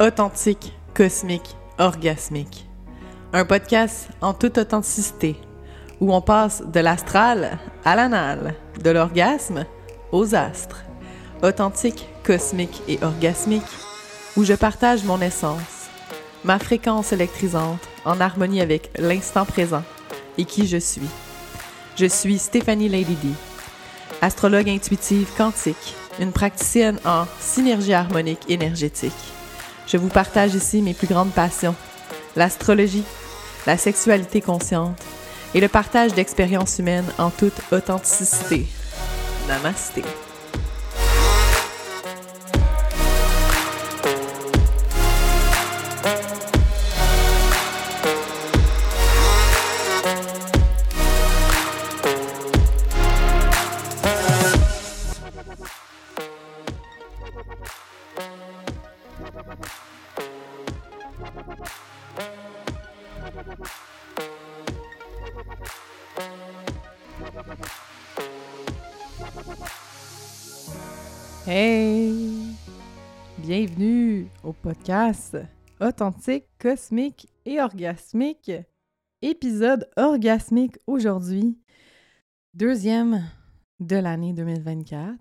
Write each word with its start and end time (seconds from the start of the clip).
Authentique, 0.00 0.78
cosmique, 0.94 1.56
orgasmique. 1.76 2.68
Un 3.32 3.44
podcast 3.44 4.06
en 4.20 4.32
toute 4.32 4.56
authenticité, 4.56 5.34
où 6.00 6.14
on 6.14 6.20
passe 6.20 6.62
de 6.64 6.78
l'astral 6.78 7.58
à 7.84 7.96
l'anal, 7.96 8.54
de 8.80 8.90
l'orgasme 8.90 9.66
aux 10.12 10.36
astres. 10.36 10.84
Authentique, 11.42 12.08
cosmique 12.22 12.80
et 12.86 13.00
orgasmique, 13.02 13.64
où 14.36 14.44
je 14.44 14.54
partage 14.54 15.02
mon 15.02 15.20
essence, 15.20 15.88
ma 16.44 16.60
fréquence 16.60 17.12
électrisante 17.12 17.80
en 18.04 18.20
harmonie 18.20 18.60
avec 18.60 18.92
l'instant 19.00 19.46
présent 19.46 19.82
et 20.38 20.44
qui 20.44 20.68
je 20.68 20.78
suis. 20.78 21.10
Je 21.96 22.06
suis 22.06 22.38
Stéphanie 22.38 22.88
Lady 22.88 23.16
D, 23.16 23.30
astrologue 24.22 24.68
intuitive 24.68 25.28
quantique, 25.36 25.96
une 26.20 26.30
praticienne 26.30 27.00
en 27.04 27.24
synergie 27.40 27.94
harmonique 27.94 28.48
énergétique. 28.48 29.37
Je 29.90 29.96
vous 29.96 30.08
partage 30.08 30.54
ici 30.54 30.82
mes 30.82 30.92
plus 30.92 31.06
grandes 31.06 31.32
passions, 31.32 31.74
l'astrologie, 32.36 33.04
la 33.66 33.78
sexualité 33.78 34.40
consciente 34.40 35.00
et 35.54 35.60
le 35.60 35.68
partage 35.68 36.12
d'expériences 36.12 36.78
humaines 36.78 37.10
en 37.18 37.30
toute 37.30 37.60
authenticité. 37.72 38.66
Namasté. 39.48 40.02
Authentique, 75.80 76.46
cosmique 76.58 77.28
et 77.44 77.60
orgasmique. 77.60 78.50
Épisode 79.20 79.86
orgasmique 79.98 80.78
aujourd'hui, 80.86 81.58
deuxième 82.54 83.22
de 83.80 83.96
l'année 83.96 84.32
2024. 84.32 85.14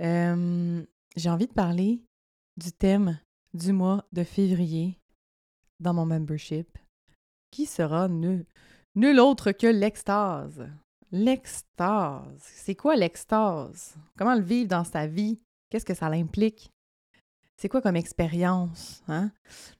Euh, 0.00 0.84
J'ai 1.14 1.30
envie 1.30 1.46
de 1.46 1.52
parler 1.52 2.02
du 2.56 2.72
thème 2.72 3.20
du 3.52 3.72
mois 3.72 4.04
de 4.10 4.24
février 4.24 4.98
dans 5.78 5.94
mon 5.94 6.06
membership, 6.06 6.76
qui 7.52 7.66
sera 7.66 8.08
nul, 8.08 8.46
nul 8.96 9.20
autre 9.20 9.52
que 9.52 9.68
l'extase. 9.68 10.68
L'extase. 11.12 12.42
C'est 12.42 12.74
quoi 12.74 12.96
l'extase? 12.96 13.94
Comment 14.18 14.34
le 14.34 14.42
vivre 14.42 14.70
dans 14.70 14.82
sa 14.82 15.06
vie? 15.06 15.38
Qu'est-ce 15.70 15.84
que 15.84 15.94
ça 15.94 16.08
l'implique? 16.08 16.73
C'est 17.56 17.68
quoi 17.68 17.80
comme 17.80 17.96
expérience? 17.96 19.02
Hein? 19.08 19.30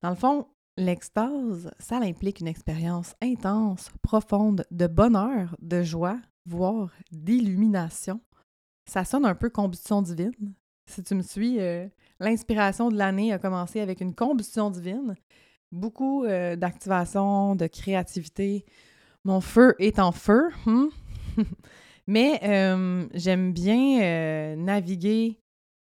Dans 0.03 0.11
le 0.11 0.17
fond, 0.17 0.47
l'extase, 0.77 1.71
ça 1.79 1.97
implique 1.97 2.41
une 2.41 2.49
expérience 2.49 3.15
intense, 3.23 3.91
profonde, 4.03 4.65
de 4.71 4.87
bonheur, 4.87 5.57
de 5.61 5.83
joie, 5.83 6.19
voire 6.47 6.91
d'illumination. 7.11 8.21
Ça 8.87 9.05
sonne 9.05 9.25
un 9.25 9.35
peu 9.35 9.51
combustion 9.51 10.03
divine. 10.03 10.55
Si 10.87 11.03
tu 11.03 11.15
me 11.15 11.23
suis, 11.23 11.61
euh, 11.61 11.89
l'inspiration 12.21 12.91
de 12.91 12.97
l'année 12.97 13.33
a 13.33 13.39
commencé 13.39 13.81
avec 13.81 14.01
une 14.01 14.15
combustion 14.15 14.71
divine. 14.71 15.15
Beaucoup 15.73 16.25
euh, 16.25 16.57
d'activation, 16.57 17.57
de 17.57 17.67
créativité. 17.67 18.65
Mon 19.25 19.41
feu 19.41 19.75
est 19.79 19.99
en 19.99 20.13
feu. 20.13 20.51
hmm? 20.67 20.87
Mais 22.07 22.39
euh, 22.45 23.07
j'aime 23.15 23.55
bien 23.55 24.57
naviguer 24.57 25.41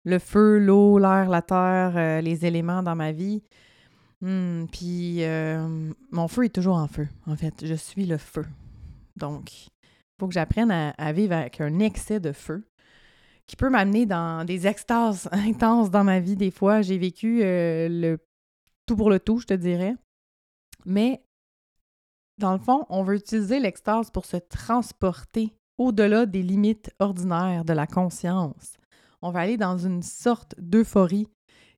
le 0.07 0.19
feu, 0.19 0.57
l'eau, 0.57 0.97
l'air, 0.97 1.29
la 1.29 1.41
terre, 1.41 1.93
euh, 1.95 2.21
les 2.21 2.45
éléments 2.45 2.81
dans 2.81 2.95
ma 2.95 3.11
vie. 3.11 3.43
Hmm, 4.21 4.65
puis 4.71 5.21
mon 6.11 6.27
feu 6.27 6.45
est 6.45 6.55
toujours 6.55 6.77
en 6.77 6.87
feu, 6.87 7.07
en 7.27 7.35
fait. 7.35 7.53
Je 7.63 7.75
suis 7.75 8.05
le 8.05 8.17
feu. 8.17 8.45
Donc, 9.15 9.67
il 9.67 9.69
faut 10.19 10.27
que 10.27 10.33
j'apprenne 10.33 10.71
à, 10.71 10.89
à 10.91 11.11
vivre 11.11 11.35
avec 11.35 11.61
un 11.61 11.79
excès 11.79 12.19
de 12.19 12.31
feu 12.31 12.63
qui 13.45 13.55
peut 13.55 13.69
m'amener 13.69 14.05
dans 14.05 14.45
des 14.45 14.65
extases 14.65 15.29
intenses 15.31 15.91
dans 15.91 16.03
ma 16.03 16.19
vie. 16.19 16.35
Des 16.35 16.51
fois, 16.51 16.81
j'ai 16.81 16.97
vécu 16.97 17.41
le 17.41 18.17
tout 18.87 18.95
pour 18.95 19.09
le 19.09 19.19
tout, 19.19 19.37
je 19.39 19.45
te 19.45 19.53
dirais. 19.53 19.95
Mais 20.85 21.21
dans 22.37 22.53
le 22.53 22.59
fond, 22.59 22.85
on 22.89 23.03
veut 23.03 23.15
utiliser 23.15 23.59
l'extase 23.59 24.09
pour 24.09 24.25
se 24.25 24.37
transporter 24.37 25.53
au-delà 25.77 26.25
des 26.25 26.41
limites 26.41 26.91
ordinaires 26.99 27.65
de 27.65 27.73
la 27.73 27.85
conscience. 27.87 28.77
On 29.27 29.31
va 29.31 29.41
aller 29.41 29.57
dans 29.57 29.77
une 29.77 30.03
sorte 30.03 30.55
d'euphorie 30.57 31.27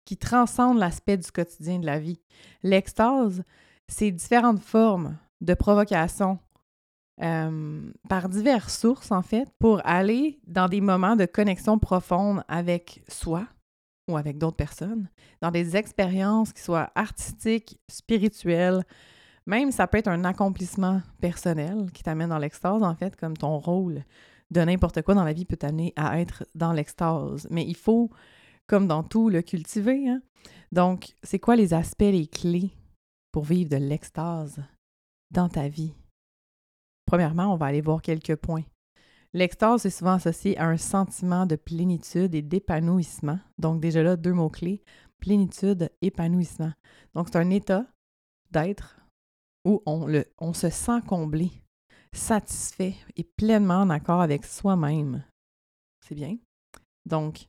qui 0.05 0.17
transcende 0.17 0.77
l'aspect 0.77 1.17
du 1.17 1.31
quotidien 1.31 1.79
de 1.79 1.85
la 1.87 1.97
vie. 1.97 2.21
L'extase, 2.61 3.41
c'est 3.87 4.11
différentes 4.11 4.59
formes 4.59 5.17
de 5.41 5.55
provocation 5.55 6.37
euh, 7.23 7.91
par 8.07 8.29
diverses 8.29 8.77
sources, 8.77 9.11
en 9.11 9.23
fait, 9.23 9.49
pour 9.57 9.81
aller 9.83 10.39
dans 10.45 10.67
des 10.67 10.79
moments 10.79 11.15
de 11.15 11.25
connexion 11.25 11.79
profonde 11.79 12.43
avec 12.47 13.01
soi 13.07 13.47
ou 14.07 14.15
avec 14.15 14.37
d'autres 14.37 14.55
personnes, 14.55 15.09
dans 15.41 15.49
des 15.49 15.75
expériences 15.75 16.53
qui 16.53 16.61
soient 16.61 16.91
artistiques, 16.93 17.79
spirituelles, 17.89 18.83
même 19.47 19.71
ça 19.71 19.87
peut 19.87 19.97
être 19.97 20.07
un 20.07 20.23
accomplissement 20.23 21.01
personnel 21.19 21.89
qui 21.95 22.03
t'amène 22.03 22.29
dans 22.29 22.37
l'extase, 22.37 22.83
en 22.83 22.93
fait, 22.93 23.15
comme 23.15 23.35
ton 23.35 23.57
rôle 23.57 24.03
de 24.51 24.61
n'importe 24.61 25.01
quoi 25.01 25.15
dans 25.15 25.23
la 25.23 25.33
vie 25.33 25.45
peut 25.45 25.57
t'amener 25.57 25.93
à 25.95 26.19
être 26.19 26.45
dans 26.55 26.73
l'extase. 26.73 27.47
Mais 27.49 27.65
il 27.65 27.75
faut, 27.75 28.09
comme 28.67 28.87
dans 28.87 29.03
tout, 29.03 29.29
le 29.29 29.41
cultiver. 29.41 30.09
Hein? 30.09 30.21
Donc, 30.71 31.13
c'est 31.23 31.39
quoi 31.39 31.55
les 31.55 31.73
aspects, 31.73 32.01
les 32.01 32.27
clés 32.27 32.71
pour 33.31 33.43
vivre 33.43 33.69
de 33.69 33.77
l'extase 33.77 34.61
dans 35.31 35.49
ta 35.49 35.67
vie? 35.67 35.93
Premièrement, 37.05 37.53
on 37.53 37.57
va 37.57 37.67
aller 37.67 37.81
voir 37.81 38.01
quelques 38.01 38.35
points. 38.35 38.63
L'extase 39.33 39.85
est 39.85 39.91
souvent 39.91 40.13
associé 40.13 40.57
à 40.57 40.67
un 40.67 40.77
sentiment 40.77 41.45
de 41.45 41.55
plénitude 41.55 42.33
et 42.33 42.41
d'épanouissement. 42.41 43.39
Donc, 43.59 43.79
déjà 43.79 44.01
là, 44.01 44.15
deux 44.15 44.33
mots-clés 44.33 44.81
plénitude, 45.19 45.91
épanouissement. 46.01 46.71
Donc, 47.13 47.27
c'est 47.27 47.37
un 47.37 47.49
état 47.49 47.85
d'être 48.51 48.99
où 49.65 49.81
on, 49.85 50.07
on 50.39 50.53
se 50.53 50.69
sent 50.69 51.01
comblé, 51.07 51.51
satisfait 52.13 52.95
et 53.15 53.23
pleinement 53.23 53.81
en 53.81 53.89
accord 53.89 54.21
avec 54.21 54.45
soi-même. 54.45 55.23
C'est 56.01 56.15
bien. 56.15 56.37
Donc, 57.05 57.47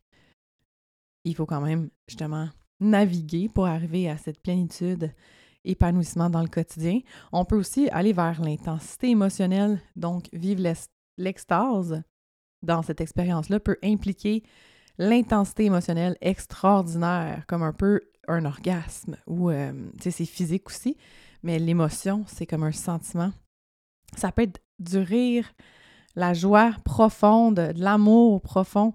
il 1.24 1.34
faut 1.34 1.46
quand 1.46 1.60
même 1.60 1.90
justement 2.08 2.48
naviguer 2.80 3.48
pour 3.48 3.66
arriver 3.66 4.08
à 4.08 4.16
cette 4.16 4.40
plénitude, 4.40 5.12
épanouissement 5.64 6.30
dans 6.30 6.42
le 6.42 6.48
quotidien. 6.48 7.00
On 7.32 7.44
peut 7.44 7.56
aussi 7.56 7.88
aller 7.90 8.12
vers 8.12 8.40
l'intensité 8.40 9.10
émotionnelle, 9.10 9.80
donc 9.96 10.28
vivre 10.32 10.62
l'extase 11.18 12.02
dans 12.62 12.82
cette 12.82 13.00
expérience-là 13.00 13.60
peut 13.60 13.78
impliquer 13.82 14.42
l'intensité 14.98 15.64
émotionnelle 15.66 16.16
extraordinaire, 16.20 17.44
comme 17.46 17.62
un 17.62 17.72
peu 17.72 18.00
un 18.28 18.44
orgasme, 18.44 19.16
ou 19.26 19.50
euh, 19.50 19.72
c'est 19.98 20.24
physique 20.24 20.68
aussi, 20.68 20.96
mais 21.42 21.58
l'émotion, 21.58 22.24
c'est 22.26 22.46
comme 22.46 22.64
un 22.64 22.72
sentiment. 22.72 23.32
Ça 24.16 24.32
peut 24.32 24.42
être 24.42 24.60
du 24.78 24.98
rire, 24.98 25.52
la 26.16 26.34
joie 26.34 26.72
profonde, 26.84 27.56
de 27.56 27.82
l'amour 27.82 28.40
profond, 28.40 28.94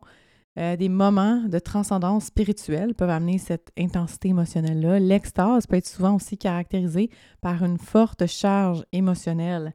euh, 0.57 0.75
des 0.75 0.89
moments 0.89 1.41
de 1.43 1.59
transcendance 1.59 2.25
spirituelle 2.25 2.95
peuvent 2.95 3.09
amener 3.09 3.37
cette 3.37 3.71
intensité 3.77 4.29
émotionnelle-là. 4.29 4.99
L'extase 4.99 5.67
peut 5.67 5.75
être 5.75 5.87
souvent 5.87 6.15
aussi 6.15 6.37
caractérisée 6.37 7.09
par 7.41 7.63
une 7.63 7.77
forte 7.77 8.25
charge 8.25 8.85
émotionnelle 8.91 9.73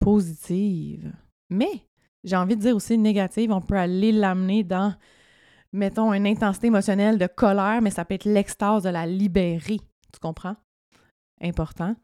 positive. 0.00 1.12
Mais, 1.50 1.86
j'ai 2.24 2.36
envie 2.36 2.56
de 2.56 2.62
dire 2.62 2.76
aussi 2.76 2.98
négative, 2.98 3.52
on 3.52 3.60
peut 3.60 3.76
aller 3.76 4.10
l'amener 4.10 4.64
dans, 4.64 4.94
mettons, 5.72 6.12
une 6.12 6.26
intensité 6.26 6.66
émotionnelle 6.66 7.18
de 7.18 7.26
colère, 7.26 7.80
mais 7.80 7.90
ça 7.90 8.04
peut 8.04 8.14
être 8.14 8.24
l'extase 8.24 8.82
de 8.82 8.90
la 8.90 9.06
libérer. 9.06 9.78
Tu 10.12 10.20
comprends? 10.20 10.56
important. 11.40 11.94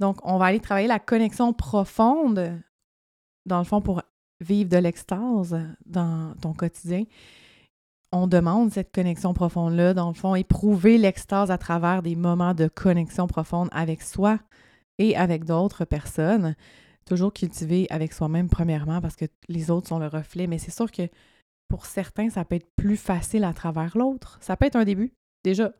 Donc, 0.00 0.18
on 0.24 0.38
va 0.38 0.46
aller 0.46 0.60
travailler 0.60 0.88
la 0.88 0.98
connexion 0.98 1.52
profonde, 1.52 2.60
dans 3.46 3.58
le 3.58 3.64
fond, 3.64 3.80
pour 3.80 4.02
vivre 4.40 4.68
de 4.68 4.76
l'extase 4.76 5.56
dans 5.86 6.34
ton 6.40 6.52
quotidien. 6.52 7.04
On 8.12 8.26
demande 8.26 8.70
cette 8.70 8.92
connexion 8.92 9.34
profonde-là, 9.34 9.94
dans 9.94 10.08
le 10.08 10.14
fond, 10.14 10.34
éprouver 10.34 10.98
l'extase 10.98 11.50
à 11.50 11.58
travers 11.58 12.02
des 12.02 12.14
moments 12.14 12.54
de 12.54 12.68
connexion 12.68 13.26
profonde 13.26 13.68
avec 13.72 14.02
soi 14.02 14.38
et 14.98 15.16
avec 15.16 15.44
d'autres 15.44 15.84
personnes. 15.84 16.54
Toujours 17.06 17.32
cultiver 17.32 17.86
avec 17.90 18.12
soi-même, 18.12 18.48
premièrement, 18.48 19.00
parce 19.00 19.16
que 19.16 19.26
les 19.48 19.70
autres 19.70 19.88
sont 19.88 19.98
le 19.98 20.06
reflet. 20.06 20.46
Mais 20.46 20.58
c'est 20.58 20.70
sûr 20.70 20.90
que 20.90 21.08
pour 21.68 21.86
certains, 21.86 22.30
ça 22.30 22.44
peut 22.44 22.56
être 22.56 22.70
plus 22.76 22.96
facile 22.96 23.44
à 23.44 23.52
travers 23.52 23.98
l'autre. 23.98 24.38
Ça 24.40 24.56
peut 24.56 24.66
être 24.66 24.76
un 24.76 24.84
début. 24.84 25.12
Déjà, 25.42 25.72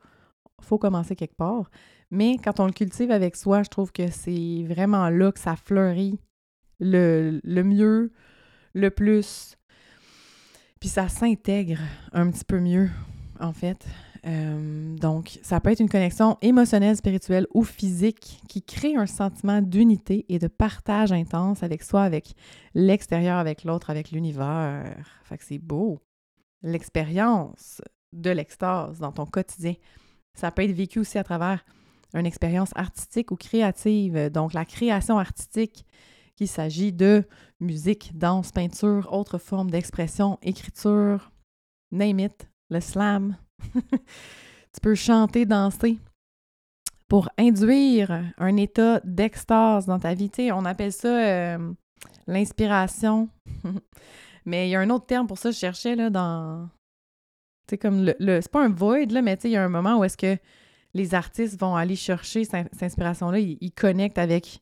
faut 0.61 0.77
commencer 0.77 1.15
quelque 1.15 1.35
part. 1.35 1.69
Mais 2.11 2.37
quand 2.43 2.59
on 2.59 2.65
le 2.65 2.71
cultive 2.71 3.11
avec 3.11 3.35
soi, 3.35 3.63
je 3.63 3.69
trouve 3.69 3.91
que 3.91 4.09
c'est 4.09 4.63
vraiment 4.67 5.09
là 5.09 5.31
que 5.31 5.39
ça 5.39 5.55
fleurit 5.55 6.19
le, 6.79 7.39
le 7.43 7.63
mieux, 7.63 8.11
le 8.73 8.89
plus. 8.89 9.57
Puis 10.79 10.89
ça 10.89 11.07
s'intègre 11.09 11.79
un 12.11 12.29
petit 12.29 12.45
peu 12.45 12.59
mieux, 12.59 12.89
en 13.39 13.53
fait. 13.53 13.85
Euh, 14.25 14.95
donc, 14.95 15.39
ça 15.43 15.59
peut 15.59 15.71
être 15.71 15.79
une 15.79 15.89
connexion 15.89 16.37
émotionnelle, 16.41 16.95
spirituelle 16.95 17.47
ou 17.53 17.63
physique 17.63 18.39
qui 18.49 18.63
crée 18.63 18.95
un 18.95 19.05
sentiment 19.05 19.61
d'unité 19.61 20.25
et 20.29 20.39
de 20.39 20.47
partage 20.47 21.11
intense 21.11 21.61
avec 21.61 21.83
soi, 21.83 22.03
avec 22.03 22.33
l'extérieur, 22.73 23.37
avec 23.37 23.63
l'autre, 23.63 23.89
avec 23.89 24.11
l'univers. 24.11 24.83
Fait 25.23 25.37
que 25.37 25.43
c'est 25.43 25.59
beau. 25.59 25.99
L'expérience 26.63 27.81
de 28.13 28.31
l'extase 28.31 28.99
dans 28.99 29.11
ton 29.11 29.25
quotidien. 29.25 29.75
Ça 30.35 30.51
peut 30.51 30.63
être 30.63 30.71
vécu 30.71 30.99
aussi 30.99 31.17
à 31.17 31.23
travers 31.23 31.65
une 32.13 32.25
expérience 32.25 32.71
artistique 32.75 33.31
ou 33.31 33.35
créative. 33.35 34.29
Donc, 34.29 34.53
la 34.53 34.65
création 34.65 35.17
artistique, 35.17 35.85
qu'il 36.35 36.47
s'agit 36.47 36.91
de 36.91 37.23
musique, 37.59 38.17
danse, 38.17 38.51
peinture, 38.51 39.11
autres 39.11 39.37
formes 39.37 39.71
d'expression, 39.71 40.37
écriture, 40.41 41.31
name 41.91 42.19
it, 42.19 42.49
le 42.69 42.81
slam. 42.81 43.37
tu 43.73 44.81
peux 44.81 44.95
chanter, 44.95 45.45
danser 45.45 45.97
pour 47.07 47.29
induire 47.37 48.23
un 48.37 48.57
état 48.57 48.99
d'extase 49.03 49.85
dans 49.85 49.99
ta 49.99 50.13
vie. 50.13 50.31
on 50.51 50.65
appelle 50.65 50.91
ça 50.91 51.07
euh, 51.07 51.73
l'inspiration. 52.27 53.29
mais 54.45 54.67
il 54.67 54.71
y 54.71 54.75
a 54.75 54.81
un 54.81 54.89
autre 54.89 55.05
terme 55.05 55.27
pour 55.27 55.37
ça, 55.37 55.51
je 55.51 55.57
cherchais 55.57 55.95
là, 55.95 56.09
dans, 56.09 56.67
c'est 57.69 57.77
comme 57.77 58.05
le, 58.19 58.41
c'est 58.41 58.51
pas 58.51 58.63
un 58.63 58.69
void, 58.69 59.05
là, 59.11 59.21
mais 59.21 59.37
il 59.43 59.51
y 59.51 59.55
a 59.55 59.63
un 59.63 59.69
moment 59.69 59.97
où 59.99 60.03
est-ce 60.03 60.17
que 60.17 60.37
les 60.93 61.13
artistes 61.13 61.59
vont 61.59 61.75
aller 61.75 61.95
chercher 61.95 62.45
cette, 62.45 62.81
inspiration-là, 62.81 63.39
ils, 63.39 63.71
connectent 63.71 64.17
avec 64.17 64.61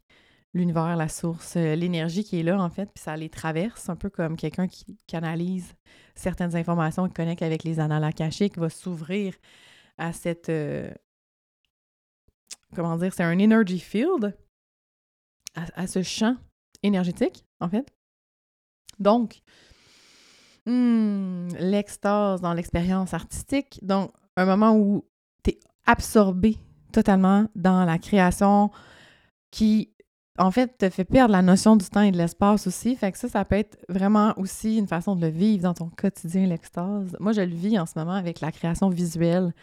l'univers, 0.54 0.96
la 0.96 1.10
source, 1.10 1.56
euh, 1.58 1.76
l'énergie 1.76 2.24
qui 2.24 2.40
est 2.40 2.44
là, 2.44 2.60
en 2.60 2.70
fait, 2.70 2.90
puis 2.94 3.04
ça 3.04 3.16
les 3.16 3.30
traverse, 3.30 3.90
un 3.90 3.96
peu 3.96 4.10
comme 4.10 4.36
quelqu'un 4.36 4.68
qui 4.68 4.98
canalise 5.08 5.74
certaines 6.16 6.56
informations, 6.56 7.08
qui 7.08 7.14
connecte 7.14 7.42
avec 7.42 7.64
les 7.64 7.80
annales 7.80 8.04
akashiques, 8.04 8.58
va 8.58 8.70
s'ouvrir 8.70 9.36
à 9.98 10.14
cette... 10.14 10.50
Euh, 10.50 10.92
comment 12.76 12.98
dire? 12.98 13.14
C'est 13.14 13.24
un 13.24 13.40
energy 13.40 13.80
field, 13.80 14.36
à 15.56 15.86
ce 15.86 16.02
champ 16.02 16.36
énergétique, 16.82 17.46
en 17.60 17.70
fait. 17.70 17.88
Donc, 19.00 19.42
Hmm, 20.66 21.50
l'extase 21.60 22.42
dans 22.42 22.54
l'expérience 22.54 23.14
artistique. 23.14 23.80
Donc, 23.82 24.12
un 24.38 24.46
moment 24.46 24.76
où 24.76 25.06
tu 25.44 25.52
es 25.52 25.60
absorbé 25.86 26.58
totalement 26.92 27.48
dans 27.56 27.84
la 27.84 27.98
création 27.98 28.72
qui, 29.52 29.92
en 30.38 30.52
fait, 30.52 30.78
te 30.78 30.90
fait 30.90 31.04
perdre 31.04 31.34
la 31.34 31.42
notion 31.42 31.76
du 31.76 31.86
temps 31.86 32.02
et 32.02 32.12
de 32.12 32.18
l'espace 32.18 32.66
aussi. 32.66 32.96
Fait 32.96 33.12
que 33.12 33.18
ça, 33.18 33.28
ça 33.28 33.44
peut 33.44 33.56
être 33.56 33.78
vraiment 33.90 34.34
aussi 34.38 34.78
une 34.78 34.88
façon 34.88 35.16
de 35.16 35.22
le 35.22 35.28
vivre 35.28 35.64
dans 35.64 35.74
ton 35.74 35.90
quotidien, 35.90 36.48
l'extase. 36.48 37.18
Moi, 37.20 37.34
je 37.34 37.42
le 37.42 37.56
vis 37.56 37.78
en 37.78 37.86
ce 37.86 37.94
moment 37.98 38.14
avec 38.14 38.40
la 38.40 38.52
création 38.52 38.90
visuelle. 38.90 39.54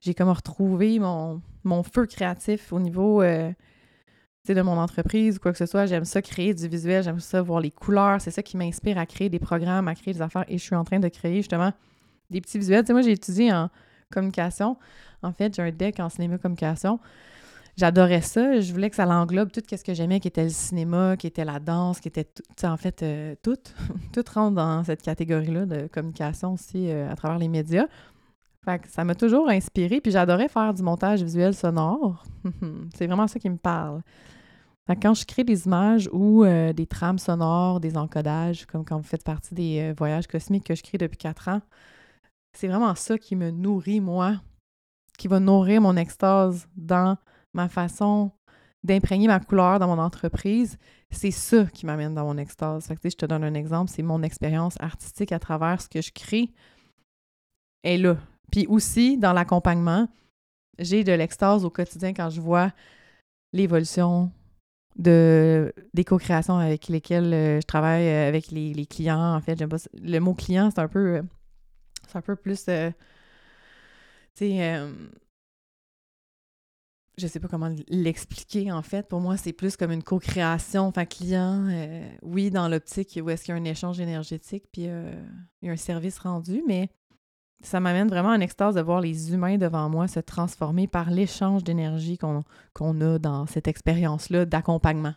J'ai 0.00 0.14
comme 0.14 0.30
retrouvé 0.30 0.98
mon, 0.98 1.42
mon 1.64 1.82
feu 1.82 2.06
créatif 2.06 2.72
au 2.72 2.80
niveau 2.80 3.22
euh, 3.22 3.52
de 4.54 4.62
mon 4.62 4.78
entreprise 4.78 5.36
ou 5.36 5.40
quoi 5.40 5.52
que 5.52 5.58
ce 5.58 5.66
soit. 5.66 5.86
J'aime 5.86 6.04
ça 6.04 6.22
créer 6.22 6.54
du 6.54 6.68
visuel, 6.68 7.02
j'aime 7.02 7.20
ça 7.20 7.42
voir 7.42 7.60
les 7.60 7.70
couleurs. 7.70 8.20
C'est 8.20 8.30
ça 8.30 8.42
qui 8.42 8.56
m'inspire 8.56 8.98
à 8.98 9.06
créer 9.06 9.28
des 9.28 9.38
programmes, 9.38 9.88
à 9.88 9.94
créer 9.94 10.14
des 10.14 10.22
affaires. 10.22 10.44
Et 10.48 10.58
je 10.58 10.62
suis 10.62 10.74
en 10.74 10.84
train 10.84 10.98
de 10.98 11.08
créer 11.08 11.36
justement 11.36 11.72
des 12.30 12.40
petits 12.40 12.58
visuels. 12.58 12.82
Tu 12.82 12.88
sais, 12.88 12.92
moi, 12.92 13.02
j'ai 13.02 13.12
étudié 13.12 13.52
en 13.52 13.70
communication. 14.10 14.76
En 15.22 15.32
fait, 15.32 15.54
j'ai 15.54 15.62
un 15.62 15.70
deck 15.70 16.00
en 16.00 16.08
cinéma 16.08 16.38
communication. 16.38 17.00
J'adorais 17.76 18.22
ça. 18.22 18.58
Je 18.60 18.72
voulais 18.72 18.88
que 18.88 18.96
ça 18.96 19.04
l'englobe 19.04 19.52
tout 19.52 19.60
ce 19.70 19.84
que 19.84 19.92
j'aimais, 19.92 20.18
qui 20.18 20.28
était 20.28 20.44
le 20.44 20.50
cinéma, 20.50 21.16
qui 21.16 21.26
était 21.26 21.44
la 21.44 21.60
danse, 21.60 22.00
qui 22.00 22.08
était 22.08 22.24
tout, 22.24 22.64
en 22.64 22.76
fait 22.76 23.02
euh, 23.02 23.34
tout. 23.42 24.24
rentre 24.34 24.54
dans 24.54 24.82
cette 24.84 25.02
catégorie-là 25.02 25.66
de 25.66 25.86
communication 25.88 26.54
aussi 26.54 26.90
euh, 26.90 27.10
à 27.10 27.16
travers 27.16 27.38
les 27.38 27.48
médias. 27.48 27.86
Fait 28.64 28.80
que 28.80 28.88
ça 28.88 29.04
m'a 29.04 29.14
toujours 29.14 29.48
inspiré, 29.48 30.00
puis 30.00 30.10
j'adorais 30.10 30.48
faire 30.48 30.74
du 30.74 30.82
montage 30.82 31.22
visuel 31.22 31.54
sonore. 31.54 32.24
C'est 32.94 33.06
vraiment 33.06 33.28
ça 33.28 33.38
qui 33.38 33.50
me 33.50 33.58
parle 33.58 34.00
quand 34.94 35.14
je 35.14 35.24
crée 35.24 35.42
des 35.42 35.66
images 35.66 36.08
ou 36.12 36.44
euh, 36.44 36.72
des 36.72 36.86
trames 36.86 37.18
sonores, 37.18 37.80
des 37.80 37.96
encodages, 37.96 38.66
comme 38.66 38.84
quand 38.84 38.96
vous 38.96 39.02
faites 39.02 39.24
partie 39.24 39.54
des 39.54 39.80
euh, 39.80 39.94
voyages 39.96 40.28
cosmiques 40.28 40.64
que 40.64 40.74
je 40.76 40.82
crée 40.82 40.98
depuis 40.98 41.16
quatre 41.16 41.48
ans, 41.48 41.60
c'est 42.56 42.68
vraiment 42.68 42.94
ça 42.94 43.18
qui 43.18 43.34
me 43.34 43.50
nourrit, 43.50 44.00
moi, 44.00 44.40
qui 45.18 45.28
va 45.28 45.40
nourrir 45.40 45.80
mon 45.80 45.96
extase 45.96 46.68
dans 46.76 47.16
ma 47.52 47.68
façon 47.68 48.30
d'imprégner 48.84 49.26
ma 49.26 49.40
couleur 49.40 49.78
dans 49.80 49.88
mon 49.88 50.00
entreprise. 50.00 50.78
C'est 51.10 51.32
ça 51.32 51.66
qui 51.66 51.86
m'amène 51.86 52.14
dans 52.14 52.24
mon 52.24 52.38
extase. 52.38 52.86
Fait 52.86 53.10
je 53.10 53.16
te 53.16 53.26
donne 53.26 53.42
un 53.42 53.54
exemple, 53.54 53.90
c'est 53.90 54.02
mon 54.02 54.22
expérience 54.22 54.76
artistique 54.80 55.32
à 55.32 55.38
travers 55.38 55.80
ce 55.80 55.88
que 55.88 56.00
je 56.00 56.12
crée 56.12 56.52
est 57.82 57.98
là. 57.98 58.16
Puis 58.52 58.66
aussi, 58.68 59.18
dans 59.18 59.32
l'accompagnement, 59.32 60.08
j'ai 60.78 61.02
de 61.02 61.12
l'extase 61.12 61.64
au 61.64 61.70
quotidien 61.70 62.12
quand 62.14 62.30
je 62.30 62.40
vois 62.40 62.72
l'évolution 63.52 64.30
de, 64.98 65.72
des 65.94 66.04
co-créations 66.04 66.56
avec 66.56 66.88
lesquelles 66.88 67.32
euh, 67.32 67.60
je 67.60 67.66
travaille 67.66 68.08
euh, 68.08 68.28
avec 68.28 68.50
les, 68.50 68.86
clients. 68.86 69.34
En 69.34 69.40
fait, 69.40 69.64
pas, 69.66 69.76
le 69.94 70.18
mot 70.18 70.34
client, 70.34 70.70
c'est 70.70 70.80
un 70.80 70.88
peu, 70.88 71.16
euh, 71.16 71.22
c'est 72.08 72.16
un 72.16 72.22
peu 72.22 72.36
plus, 72.36 72.64
tu 72.64 72.72
sais, 74.34 74.80
je 77.18 77.26
sais 77.26 77.40
pas 77.40 77.48
comment 77.48 77.74
l'expliquer 77.88 78.70
en 78.72 78.82
fait. 78.82 79.08
Pour 79.08 79.20
moi, 79.20 79.38
c'est 79.38 79.54
plus 79.54 79.76
comme 79.76 79.90
une 79.90 80.02
co-création. 80.02 80.82
Enfin, 80.82 81.06
client, 81.06 81.66
oui, 82.22 82.50
dans 82.50 82.68
l'optique 82.68 83.18
où 83.22 83.30
est-ce 83.30 83.44
qu'il 83.44 83.54
y 83.54 83.58
a 83.58 83.60
un 83.60 83.64
échange 83.64 84.00
énergétique, 84.00 84.64
puis 84.70 84.82
il 84.82 85.66
y 85.66 85.68
a 85.68 85.72
un 85.72 85.76
service 85.76 86.18
rendu, 86.18 86.62
mais 86.66 86.90
ça 87.62 87.80
m'amène 87.80 88.08
vraiment 88.08 88.30
en 88.30 88.40
extase 88.40 88.74
de 88.74 88.80
voir 88.80 89.00
les 89.00 89.32
humains 89.32 89.56
devant 89.56 89.88
moi 89.88 90.08
se 90.08 90.20
transformer 90.20 90.86
par 90.86 91.10
l'échange 91.10 91.64
d'énergie 91.64 92.18
qu'on 92.18 93.00
a 93.00 93.18
dans 93.18 93.46
cette 93.46 93.68
expérience-là 93.68 94.44
d'accompagnement. 94.44 95.14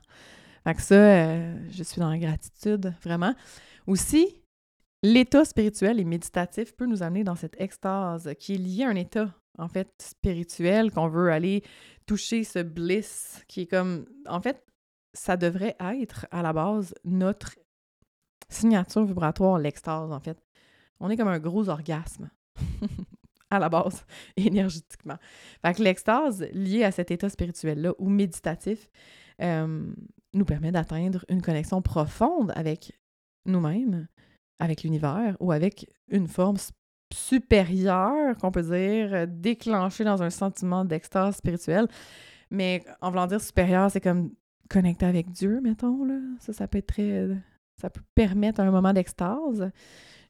Fait 0.63 0.73
que 0.73 0.81
ça, 0.81 0.95
euh, 0.95 1.67
je 1.71 1.83
suis 1.83 1.99
dans 1.99 2.09
la 2.09 2.17
gratitude, 2.17 2.93
vraiment. 3.03 3.33
Aussi, 3.87 4.41
l'état 5.03 5.45
spirituel 5.45 5.99
et 5.99 6.05
méditatif 6.05 6.75
peut 6.75 6.85
nous 6.85 7.03
amener 7.03 7.23
dans 7.23 7.35
cette 7.35 7.59
extase 7.59 8.33
qui 8.39 8.55
est 8.55 8.57
liée 8.57 8.83
à 8.83 8.89
un 8.89 8.95
état, 8.95 9.33
en 9.57 9.67
fait, 9.67 9.89
spirituel, 9.99 10.91
qu'on 10.91 11.07
veut 11.07 11.31
aller 11.31 11.63
toucher 12.05 12.43
ce 12.43 12.59
bliss 12.59 13.43
qui 13.47 13.61
est 13.61 13.67
comme, 13.67 14.05
en 14.27 14.41
fait, 14.41 14.65
ça 15.13 15.37
devrait 15.37 15.75
être 15.79 16.27
à 16.31 16.41
la 16.41 16.53
base 16.53 16.93
notre 17.03 17.55
signature 18.49 19.05
vibratoire, 19.05 19.59
l'extase, 19.59 20.11
en 20.11 20.19
fait. 20.19 20.37
On 20.99 21.09
est 21.09 21.17
comme 21.17 21.27
un 21.27 21.39
gros 21.39 21.69
orgasme 21.69 22.29
à 23.51 23.59
la 23.59 23.69
base, 23.69 24.05
énergétiquement. 24.37 25.17
Fait 25.65 25.79
l'extase 25.79 26.47
liée 26.53 26.83
à 26.83 26.91
cet 26.91 27.11
état 27.11 27.29
spirituel-là 27.29 27.93
ou 27.97 28.09
méditatif 28.09 28.89
euh, 29.41 29.85
nous 30.33 30.45
permet 30.45 30.71
d'atteindre 30.71 31.25
une 31.29 31.41
connexion 31.41 31.81
profonde 31.81 32.51
avec 32.55 32.99
nous-mêmes, 33.45 34.07
avec 34.59 34.83
l'univers 34.83 35.35
ou 35.39 35.51
avec 35.51 35.89
une 36.09 36.27
forme 36.27 36.57
supérieure, 37.13 38.37
qu'on 38.37 38.51
peut 38.51 38.61
dire, 38.61 39.27
déclenchée 39.27 40.03
dans 40.03 40.21
un 40.21 40.29
sentiment 40.29 40.85
d'extase 40.85 41.37
spirituelle. 41.37 41.87
Mais 42.51 42.83
en 43.01 43.09
voulant 43.09 43.27
dire 43.27 43.41
supérieur, 43.41 43.89
c'est 43.89 44.01
comme 44.01 44.31
connecter 44.69 45.05
avec 45.05 45.31
Dieu, 45.31 45.59
mettons. 45.61 46.05
Là. 46.05 46.19
Ça 46.39 46.67
peut 46.67 46.77
être 46.77 46.87
très. 46.87 47.27
Ça 47.81 47.89
peut 47.89 48.01
permettre 48.13 48.59
un 48.59 48.71
moment 48.71 48.93
d'extase 48.93 49.71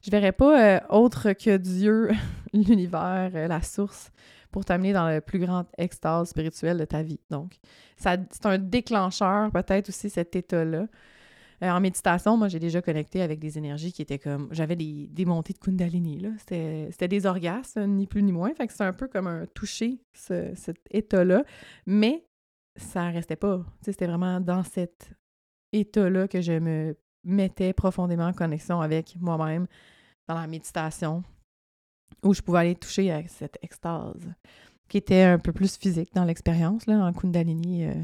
je 0.02 0.10
verrais 0.10 0.32
pas 0.32 0.76
euh, 0.76 0.80
autre 0.88 1.32
que 1.32 1.56
Dieu, 1.56 2.10
l'univers, 2.52 3.30
euh, 3.34 3.48
la 3.48 3.62
source, 3.62 4.10
pour 4.50 4.64
t'amener 4.64 4.92
dans 4.92 5.08
le 5.08 5.20
plus 5.20 5.38
grand 5.38 5.66
extase 5.78 6.30
spirituel 6.30 6.78
de 6.78 6.84
ta 6.84 7.02
vie. 7.02 7.20
Donc, 7.30 7.56
c'est 7.96 8.46
un 8.46 8.58
déclencheur, 8.58 9.50
peut-être 9.52 9.88
aussi 9.88 10.10
cet 10.10 10.34
état-là. 10.34 10.86
Euh, 11.62 11.70
en 11.70 11.80
méditation, 11.80 12.36
moi, 12.36 12.48
j'ai 12.48 12.58
déjà 12.58 12.80
connecté 12.80 13.20
avec 13.20 13.38
des 13.38 13.58
énergies 13.58 13.92
qui 13.92 14.00
étaient 14.00 14.18
comme. 14.18 14.48
J'avais 14.50 14.76
des, 14.76 15.24
montées 15.26 15.52
de 15.52 15.58
Kundalini, 15.58 16.18
là. 16.18 16.30
C'était, 16.38 16.88
c'était 16.90 17.08
des 17.08 17.26
orgasmes, 17.26 17.84
ni 17.86 18.06
plus 18.06 18.22
ni 18.22 18.32
moins. 18.32 18.52
Fait 18.54 18.66
que 18.66 18.72
c'est 18.72 18.84
un 18.84 18.94
peu 18.94 19.08
comme 19.08 19.26
un 19.26 19.46
toucher, 19.46 20.00
cet 20.14 20.78
état-là. 20.90 21.44
Mais 21.86 22.24
ça 22.76 23.10
restait 23.10 23.36
pas. 23.36 23.64
C'était 23.82 24.06
vraiment 24.06 24.40
dans 24.40 24.62
cet 24.62 25.10
état-là 25.72 26.28
que 26.28 26.40
je 26.40 26.58
me 26.58 26.96
mettais 27.24 27.72
profondément 27.72 28.26
en 28.26 28.32
connexion 28.32 28.80
avec 28.80 29.16
moi-même 29.20 29.66
dans 30.28 30.34
la 30.34 30.46
méditation, 30.46 31.22
où 32.22 32.34
je 32.34 32.42
pouvais 32.42 32.60
aller 32.60 32.74
toucher 32.74 33.10
avec 33.10 33.28
cette 33.28 33.58
extase, 33.62 34.32
qui 34.88 34.96
était 34.96 35.22
un 35.22 35.38
peu 35.38 35.52
plus 35.52 35.76
physique 35.76 36.10
dans 36.14 36.24
l'expérience, 36.24 36.86
là, 36.86 37.04
en 37.04 37.12
Kundalini, 37.12 37.84
euh, 37.84 37.94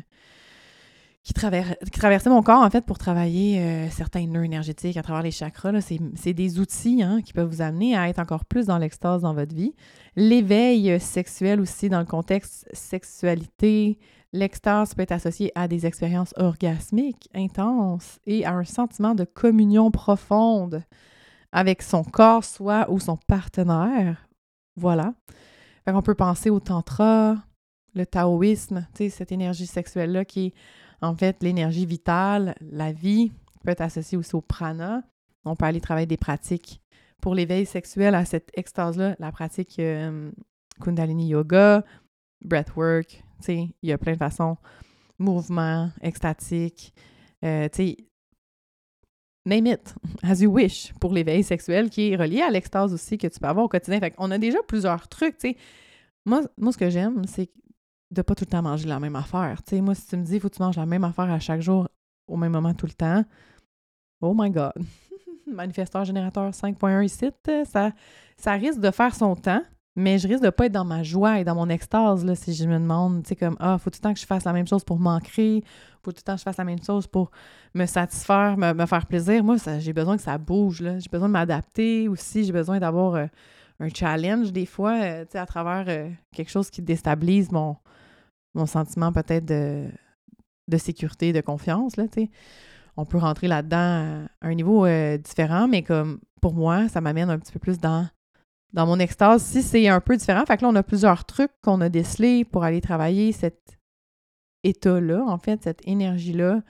qui, 1.22 1.32
traversait 1.34 2.30
mon 2.30 2.42
corps, 2.42 2.62
en 2.62 2.70
fait, 2.70 2.84
pour 2.84 2.98
travailler 2.98 3.60
euh, 3.60 3.90
certains 3.90 4.26
nœuds 4.26 4.44
énergétiques 4.44 4.96
à 4.96 5.02
travers 5.02 5.22
les 5.22 5.32
chakras. 5.32 5.80
C'est 5.80 6.32
des 6.32 6.60
outils 6.60 7.02
hein, 7.02 7.20
qui 7.20 7.32
peuvent 7.32 7.48
vous 7.48 7.62
amener 7.62 7.96
à 7.96 8.08
être 8.08 8.20
encore 8.20 8.44
plus 8.44 8.66
dans 8.66 8.78
l'extase 8.78 9.22
dans 9.22 9.34
votre 9.34 9.54
vie. 9.54 9.74
L'éveil 10.14 11.00
sexuel 11.00 11.60
aussi, 11.60 11.88
dans 11.88 11.98
le 11.98 12.06
contexte 12.06 12.68
sexualité, 12.72 13.98
l'extase 14.32 14.94
peut 14.94 15.02
être 15.02 15.12
associé 15.12 15.52
à 15.54 15.68
des 15.68 15.86
expériences 15.86 16.34
orgasmiques 16.36 17.28
intenses 17.34 18.18
et 18.26 18.44
à 18.44 18.52
un 18.52 18.64
sentiment 18.64 19.14
de 19.14 19.24
communion 19.24 19.90
profonde 19.90 20.82
avec 21.52 21.82
son 21.82 22.04
corps, 22.04 22.44
soit 22.44 22.90
ou 22.90 23.00
son 23.00 23.16
partenaire. 23.16 24.28
Voilà. 24.76 25.14
On 25.86 26.02
peut 26.02 26.14
penser 26.14 26.50
au 26.50 26.60
tantra, 26.60 27.36
le 27.94 28.04
taoïsme, 28.04 28.86
cette 28.94 29.32
énergie 29.32 29.66
sexuelle-là 29.66 30.24
qui 30.24 30.46
est 30.46 30.54
en 31.02 31.14
fait, 31.14 31.42
l'énergie 31.42 31.86
vitale, 31.86 32.54
la 32.60 32.92
vie 32.92 33.32
peut 33.64 33.70
être 33.70 33.82
associée 33.82 34.16
aussi 34.16 34.34
au 34.34 34.40
prana. 34.40 35.02
On 35.44 35.56
peut 35.56 35.66
aller 35.66 35.80
travailler 35.80 36.06
des 36.06 36.16
pratiques 36.16 36.80
pour 37.20 37.34
l'éveil 37.34 37.66
sexuel 37.66 38.14
à 38.14 38.24
cette 38.24 38.50
extase-là, 38.54 39.16
la 39.18 39.32
pratique 39.32 39.78
euh, 39.78 40.30
Kundalini 40.80 41.28
Yoga, 41.28 41.84
breathwork, 42.44 43.22
il 43.48 43.70
y 43.82 43.92
a 43.92 43.98
plein 43.98 44.12
de 44.12 44.18
façons, 44.18 44.56
mouvement, 45.18 45.90
extatique, 46.00 46.92
euh, 47.44 47.68
name 49.46 49.66
it, 49.66 49.94
as 50.22 50.40
you 50.40 50.50
wish, 50.50 50.92
pour 51.00 51.12
l'éveil 51.12 51.42
sexuel 51.42 51.88
qui 51.88 52.10
est 52.10 52.16
relié 52.16 52.42
à 52.42 52.50
l'extase 52.50 52.92
aussi 52.92 53.16
que 53.16 53.28
tu 53.28 53.40
peux 53.40 53.46
avoir 53.46 53.64
au 53.64 53.68
quotidien. 53.68 54.00
Fait 54.00 54.10
qu'on 54.10 54.30
a 54.30 54.38
déjà 54.38 54.58
plusieurs 54.66 55.08
trucs. 55.08 55.36
Moi, 56.26 56.42
moi, 56.58 56.72
ce 56.72 56.78
que 56.78 56.90
j'aime, 56.90 57.22
c'est 57.26 57.48
de 58.10 58.22
pas 58.22 58.34
tout 58.34 58.44
le 58.44 58.50
temps 58.50 58.62
manger 58.62 58.88
la 58.88 59.00
même 59.00 59.16
affaire. 59.16 59.60
Moi, 59.72 59.94
si 59.94 60.06
tu 60.06 60.16
me 60.16 60.24
dis, 60.24 60.40
faut 60.40 60.48
que 60.48 60.56
tu 60.56 60.62
manges 60.62 60.76
la 60.76 60.86
même 60.86 61.04
affaire 61.04 61.30
à 61.30 61.38
chaque 61.38 61.60
jour, 61.60 61.88
au 62.28 62.36
même 62.36 62.52
moment, 62.52 62.74
tout 62.74 62.86
le 62.86 62.92
temps, 62.92 63.24
oh 64.20 64.34
my 64.36 64.50
God! 64.50 64.72
Manifesteur 65.46 66.04
générateur 66.04 66.50
5.1 66.50 67.04
ici, 67.04 67.30
ça, 67.64 67.92
ça 68.36 68.52
risque 68.52 68.80
de 68.80 68.90
faire 68.90 69.14
son 69.14 69.36
temps, 69.36 69.62
mais 69.96 70.18
je 70.18 70.28
risque 70.28 70.44
de 70.44 70.50
pas 70.50 70.66
être 70.66 70.72
dans 70.72 70.84
ma 70.84 71.02
joie 71.02 71.40
et 71.40 71.44
dans 71.44 71.54
mon 71.54 71.70
extase 71.70 72.22
là, 72.22 72.34
si 72.34 72.52
je 72.52 72.68
me 72.68 72.78
demande, 72.78 73.22
tu 73.22 73.30
sais, 73.30 73.36
comme, 73.36 73.56
ah, 73.58 73.78
faut 73.78 73.88
tout 73.88 73.96
le 73.98 74.02
temps 74.02 74.12
que 74.12 74.20
je 74.20 74.26
fasse 74.26 74.44
la 74.44 74.52
même 74.52 74.66
chose 74.66 74.84
pour 74.84 74.98
m'ancrer, 74.98 75.64
faut 76.04 76.12
tout 76.12 76.18
le 76.18 76.22
temps 76.22 76.34
que 76.34 76.40
je 76.40 76.44
fasse 76.44 76.58
la 76.58 76.64
même 76.64 76.82
chose 76.82 77.06
pour 77.06 77.30
me 77.74 77.86
satisfaire, 77.86 78.58
me, 78.58 78.84
faire 78.84 79.06
plaisir. 79.06 79.42
Moi, 79.42 79.56
j'ai 79.78 79.94
besoin 79.94 80.18
que 80.18 80.22
ça 80.22 80.36
bouge, 80.36 80.82
là. 80.82 80.98
J'ai 80.98 81.08
besoin 81.08 81.28
de 81.28 81.32
m'adapter 81.32 82.08
aussi, 82.08 82.44
j'ai 82.44 82.52
besoin 82.52 82.78
d'avoir 82.78 83.14
euh, 83.14 83.26
un 83.80 83.88
challenge 83.88 84.52
des 84.52 84.66
fois, 84.66 85.00
euh, 85.00 85.24
tu 85.24 85.32
sais, 85.32 85.38
à 85.38 85.46
travers 85.46 85.86
euh, 85.88 86.10
quelque 86.30 86.50
chose 86.50 86.68
qui 86.68 86.82
déstabilise 86.82 87.50
mon, 87.50 87.76
mon 88.54 88.66
sentiment 88.66 89.12
peut-être 89.12 89.46
de, 89.46 89.86
de 90.68 90.76
sécurité, 90.76 91.32
de 91.32 91.40
confiance, 91.40 91.96
là, 91.96 92.06
tu 92.06 92.24
sais. 92.24 92.30
On 92.98 93.06
peut 93.06 93.18
rentrer 93.18 93.48
là-dedans 93.48 94.26
à 94.40 94.46
un 94.46 94.54
niveau 94.54 94.86
différent, 95.18 95.68
mais 95.68 95.82
comme 95.82 96.18
pour 96.40 96.54
moi, 96.54 96.88
ça 96.88 97.02
m'amène 97.02 97.28
un 97.28 97.38
petit 97.38 97.52
peu 97.52 97.58
plus 97.58 97.78
dans, 97.78 98.08
dans 98.72 98.86
mon 98.86 98.98
extase. 98.98 99.42
Si 99.42 99.62
c'est 99.62 99.88
un 99.88 100.00
peu 100.00 100.16
différent, 100.16 100.44
fait 100.46 100.56
que 100.56 100.62
là, 100.62 100.68
on 100.68 100.74
a 100.74 100.82
plusieurs 100.82 101.24
trucs 101.24 101.52
qu'on 101.62 101.80
a 101.80 101.88
décelés 101.88 102.44
pour 102.44 102.64
aller 102.64 102.80
travailler 102.80 103.32
cet 103.32 103.78
état-là, 104.64 105.24
en 105.26 105.38
fait, 105.38 105.62
cette 105.62 105.86
énergie-là, 105.86 106.62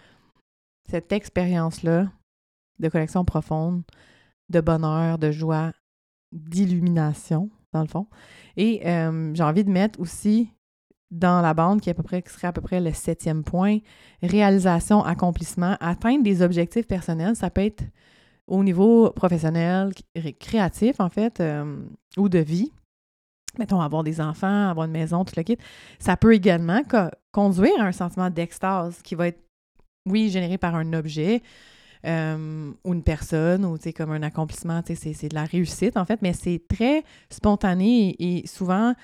cette 0.88 1.12
expérience-là 1.12 2.10
de 2.78 2.88
connexion 2.88 3.24
profonde, 3.24 3.82
de 4.50 4.60
bonheur, 4.60 5.18
de 5.18 5.30
joie, 5.30 5.72
d'illumination, 6.32 7.50
dans 7.72 7.80
le 7.80 7.88
fond. 7.88 8.06
Et 8.56 8.86
euh, 8.86 9.34
j'ai 9.34 9.42
envie 9.42 9.64
de 9.64 9.70
mettre 9.70 9.98
aussi 10.00 10.50
dans 11.10 11.40
la 11.40 11.54
bande, 11.54 11.80
qui, 11.80 11.88
à 11.90 11.94
peu 11.94 12.02
près, 12.02 12.22
serait 12.26 12.48
à 12.48 12.52
peu 12.52 12.60
près 12.60 12.80
le 12.80 12.92
septième 12.92 13.44
point, 13.44 13.78
réalisation, 14.22 15.04
accomplissement, 15.04 15.76
atteindre 15.80 16.24
des 16.24 16.42
objectifs 16.42 16.86
personnels, 16.86 17.36
ça 17.36 17.48
peut 17.48 17.62
être 17.62 17.84
au 18.46 18.62
niveau 18.62 19.10
professionnel, 19.10 19.92
créatif 20.38 21.00
en 21.00 21.08
fait, 21.08 21.40
euh, 21.40 21.82
ou 22.16 22.28
de 22.28 22.38
vie. 22.38 22.72
Mettons, 23.58 23.80
avoir 23.80 24.04
des 24.04 24.20
enfants, 24.20 24.68
avoir 24.68 24.86
une 24.86 24.92
maison, 24.92 25.24
tout 25.24 25.34
le 25.36 25.42
kit. 25.42 25.56
Ça 25.98 26.16
peut 26.16 26.34
également 26.34 26.82
conduire 27.32 27.80
à 27.80 27.84
un 27.84 27.92
sentiment 27.92 28.28
d'extase 28.28 29.00
qui 29.02 29.14
va 29.14 29.28
être, 29.28 29.40
oui, 30.06 30.28
généré 30.28 30.58
par 30.58 30.74
un 30.74 30.92
objet 30.92 31.42
euh, 32.06 32.70
ou 32.84 32.92
une 32.92 33.02
personne, 33.02 33.64
ou 33.64 33.78
comme 33.96 34.10
un 34.12 34.22
accomplissement, 34.22 34.82
c'est 34.84 35.28
de 35.28 35.34
la 35.34 35.44
réussite 35.44 35.96
en 35.96 36.04
fait, 36.04 36.20
mais 36.20 36.34
c'est 36.34 36.62
très 36.68 37.02
spontané 37.30 38.14
et 38.18 38.46
souvent 38.46 38.94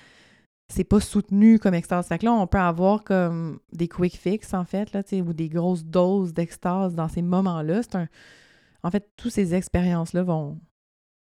c'est 0.72 0.84
pas 0.84 1.00
soutenu 1.00 1.58
comme 1.58 1.74
extase. 1.74 2.06
Fait 2.06 2.18
que 2.18 2.24
là, 2.24 2.32
on 2.32 2.46
peut 2.46 2.58
avoir 2.58 3.04
comme 3.04 3.58
des 3.72 3.88
quick 3.88 4.16
fix, 4.16 4.54
en 4.54 4.64
fait, 4.64 4.92
là, 4.92 5.02
ou 5.20 5.32
des 5.34 5.50
grosses 5.50 5.84
doses 5.84 6.32
d'extase 6.32 6.94
dans 6.94 7.08
ces 7.08 7.20
moments-là. 7.20 7.82
C'est 7.82 7.96
un... 7.96 8.08
En 8.82 8.90
fait, 8.90 9.10
toutes 9.16 9.32
ces 9.32 9.54
expériences-là 9.54 10.22
vont 10.22 10.60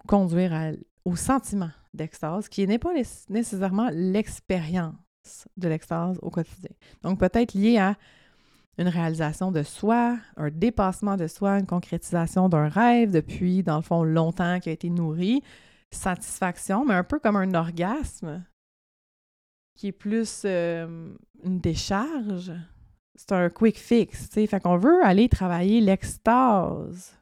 conduire 0.06 0.74
au 1.04 1.16
sentiment 1.16 1.70
d'extase, 1.94 2.48
qui 2.48 2.66
n'est 2.66 2.78
pas 2.78 2.92
nécessairement 3.28 3.88
l'expérience 3.92 5.48
de 5.56 5.68
l'extase 5.68 6.18
au 6.22 6.30
quotidien. 6.30 6.70
Donc, 7.02 7.18
peut-être 7.18 7.54
lié 7.54 7.78
à 7.78 7.96
une 8.78 8.88
réalisation 8.88 9.50
de 9.50 9.64
soi, 9.64 10.18
un 10.36 10.50
dépassement 10.50 11.16
de 11.16 11.26
soi, 11.26 11.58
une 11.58 11.66
concrétisation 11.66 12.48
d'un 12.48 12.68
rêve 12.68 13.10
depuis, 13.10 13.64
dans 13.64 13.76
le 13.76 13.82
fond, 13.82 14.04
longtemps 14.04 14.60
qui 14.60 14.68
a 14.68 14.72
été 14.72 14.88
nourri, 14.88 15.42
satisfaction, 15.90 16.84
mais 16.84 16.94
un 16.94 17.02
peu 17.02 17.18
comme 17.18 17.36
un 17.36 17.54
orgasme 17.54 18.44
qui 19.74 19.88
est 19.88 19.92
plus 19.92 20.44
une 20.44 21.16
décharge. 21.44 22.52
C'est 23.16 23.32
un 23.32 23.50
quick 23.50 23.78
fix, 23.78 24.28
tu 24.28 24.34
sais. 24.34 24.46
Fait 24.46 24.60
qu'on 24.60 24.76
veut 24.76 25.04
aller 25.04 25.28
travailler 25.28 25.80
l'extase, 25.80 27.17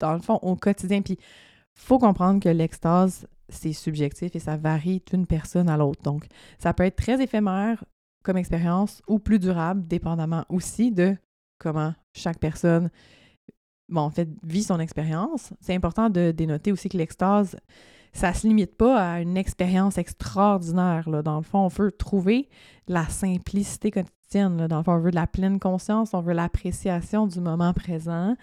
dans 0.00 0.12
le 0.12 0.20
fond, 0.20 0.38
au 0.42 0.56
quotidien. 0.56 1.02
Puis, 1.02 1.18
faut 1.74 1.98
comprendre 1.98 2.40
que 2.40 2.48
l'extase, 2.48 3.26
c'est 3.48 3.72
subjectif 3.72 4.34
et 4.34 4.38
ça 4.38 4.56
varie 4.56 5.02
d'une 5.10 5.26
personne 5.26 5.68
à 5.68 5.76
l'autre. 5.76 6.02
Donc, 6.02 6.26
ça 6.58 6.72
peut 6.72 6.84
être 6.84 6.96
très 6.96 7.22
éphémère 7.22 7.84
comme 8.22 8.36
expérience 8.36 9.02
ou 9.06 9.18
plus 9.18 9.38
durable, 9.38 9.86
dépendamment 9.86 10.44
aussi 10.48 10.90
de 10.90 11.16
comment 11.58 11.94
chaque 12.12 12.38
personne, 12.38 12.90
bon, 13.88 14.02
en 14.02 14.10
fait, 14.10 14.28
vit 14.42 14.62
son 14.62 14.80
expérience. 14.80 15.52
C'est 15.60 15.74
important 15.74 16.10
de 16.10 16.30
dénoter 16.30 16.72
aussi 16.72 16.88
que 16.88 16.96
l'extase, 16.96 17.56
ça 18.12 18.30
ne 18.30 18.34
se 18.34 18.46
limite 18.46 18.76
pas 18.76 19.12
à 19.12 19.20
une 19.20 19.36
expérience 19.36 19.98
extraordinaire. 19.98 21.08
Là. 21.10 21.22
Dans 21.22 21.36
le 21.36 21.42
fond, 21.42 21.60
on 21.60 21.68
veut 21.68 21.92
trouver 21.92 22.48
la 22.88 23.06
simplicité 23.06 23.90
quotidienne. 23.90 24.56
Là. 24.56 24.68
Dans 24.68 24.78
le 24.78 24.84
fond, 24.84 24.92
on 24.92 25.00
veut 25.00 25.10
de 25.10 25.16
la 25.16 25.26
pleine 25.26 25.60
conscience, 25.60 26.14
on 26.14 26.20
veut 26.20 26.32
l'appréciation 26.32 27.26
du 27.26 27.40
moment 27.40 27.72
présent, 27.74 28.36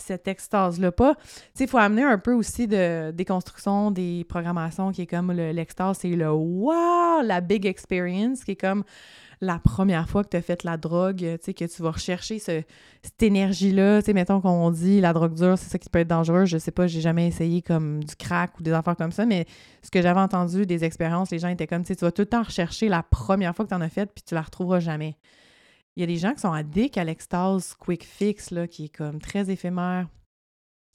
cette 0.00 0.28
extase-là. 0.28 0.92
Pas, 0.92 1.14
tu 1.14 1.20
sais, 1.54 1.64
il 1.64 1.70
faut 1.70 1.78
amener 1.78 2.02
un 2.02 2.18
peu 2.18 2.32
aussi 2.32 2.66
de 2.66 3.10
déconstruction 3.10 3.90
des 3.90 4.24
programmations 4.28 4.92
qui 4.92 5.02
est 5.02 5.06
comme 5.06 5.32
l'extase, 5.32 5.98
c'est 6.00 6.08
le 6.08 6.30
wow, 6.30 7.22
la 7.22 7.40
big 7.40 7.66
experience, 7.66 8.44
qui 8.44 8.52
est 8.52 8.56
comme 8.56 8.84
la 9.40 9.58
première 9.58 10.08
fois 10.08 10.24
que 10.24 10.30
tu 10.30 10.36
as 10.36 10.42
fait 10.42 10.64
la 10.64 10.76
drogue, 10.76 11.18
tu 11.18 11.38
sais, 11.40 11.54
que 11.54 11.64
tu 11.64 11.82
vas 11.82 11.92
rechercher 11.92 12.38
cette 12.38 13.22
énergie-là. 13.22 14.02
Tu 14.02 14.06
sais, 14.06 14.12
mettons 14.12 14.40
qu'on 14.40 14.70
dit 14.70 15.00
la 15.00 15.12
drogue 15.12 15.34
dure, 15.34 15.56
c'est 15.56 15.70
ça 15.70 15.78
qui 15.78 15.88
peut 15.88 16.00
être 16.00 16.08
dangereux. 16.08 16.44
Je 16.44 16.58
sais 16.58 16.72
pas, 16.72 16.86
j'ai 16.86 17.00
jamais 17.00 17.28
essayé 17.28 17.62
comme 17.62 18.02
du 18.02 18.16
crack 18.16 18.58
ou 18.58 18.62
des 18.62 18.72
affaires 18.72 18.96
comme 18.96 19.12
ça, 19.12 19.26
mais 19.26 19.46
ce 19.82 19.90
que 19.90 20.02
j'avais 20.02 20.20
entendu 20.20 20.66
des 20.66 20.84
expériences, 20.84 21.30
les 21.30 21.38
gens 21.38 21.48
étaient 21.48 21.68
comme, 21.68 21.82
tu 21.82 21.88
sais, 21.88 21.96
tu 21.96 22.04
vas 22.04 22.12
tout 22.12 22.22
le 22.22 22.26
temps 22.26 22.42
rechercher 22.42 22.88
la 22.88 23.02
première 23.02 23.54
fois 23.54 23.64
que 23.64 23.70
tu 23.70 23.76
en 23.76 23.80
as 23.80 23.88
fait, 23.88 24.06
puis 24.06 24.24
tu 24.26 24.34
la 24.34 24.42
retrouveras 24.42 24.80
jamais. 24.80 25.16
Il 25.98 26.02
y 26.02 26.04
a 26.04 26.06
des 26.06 26.16
gens 26.16 26.32
qui 26.32 26.42
sont 26.42 26.52
addicts 26.52 26.96
à 26.96 27.02
l'extase 27.02 27.74
quick 27.74 28.04
fix, 28.04 28.52
là, 28.52 28.68
qui 28.68 28.84
est 28.84 28.88
comme 28.96 29.20
très 29.20 29.50
éphémère. 29.50 30.06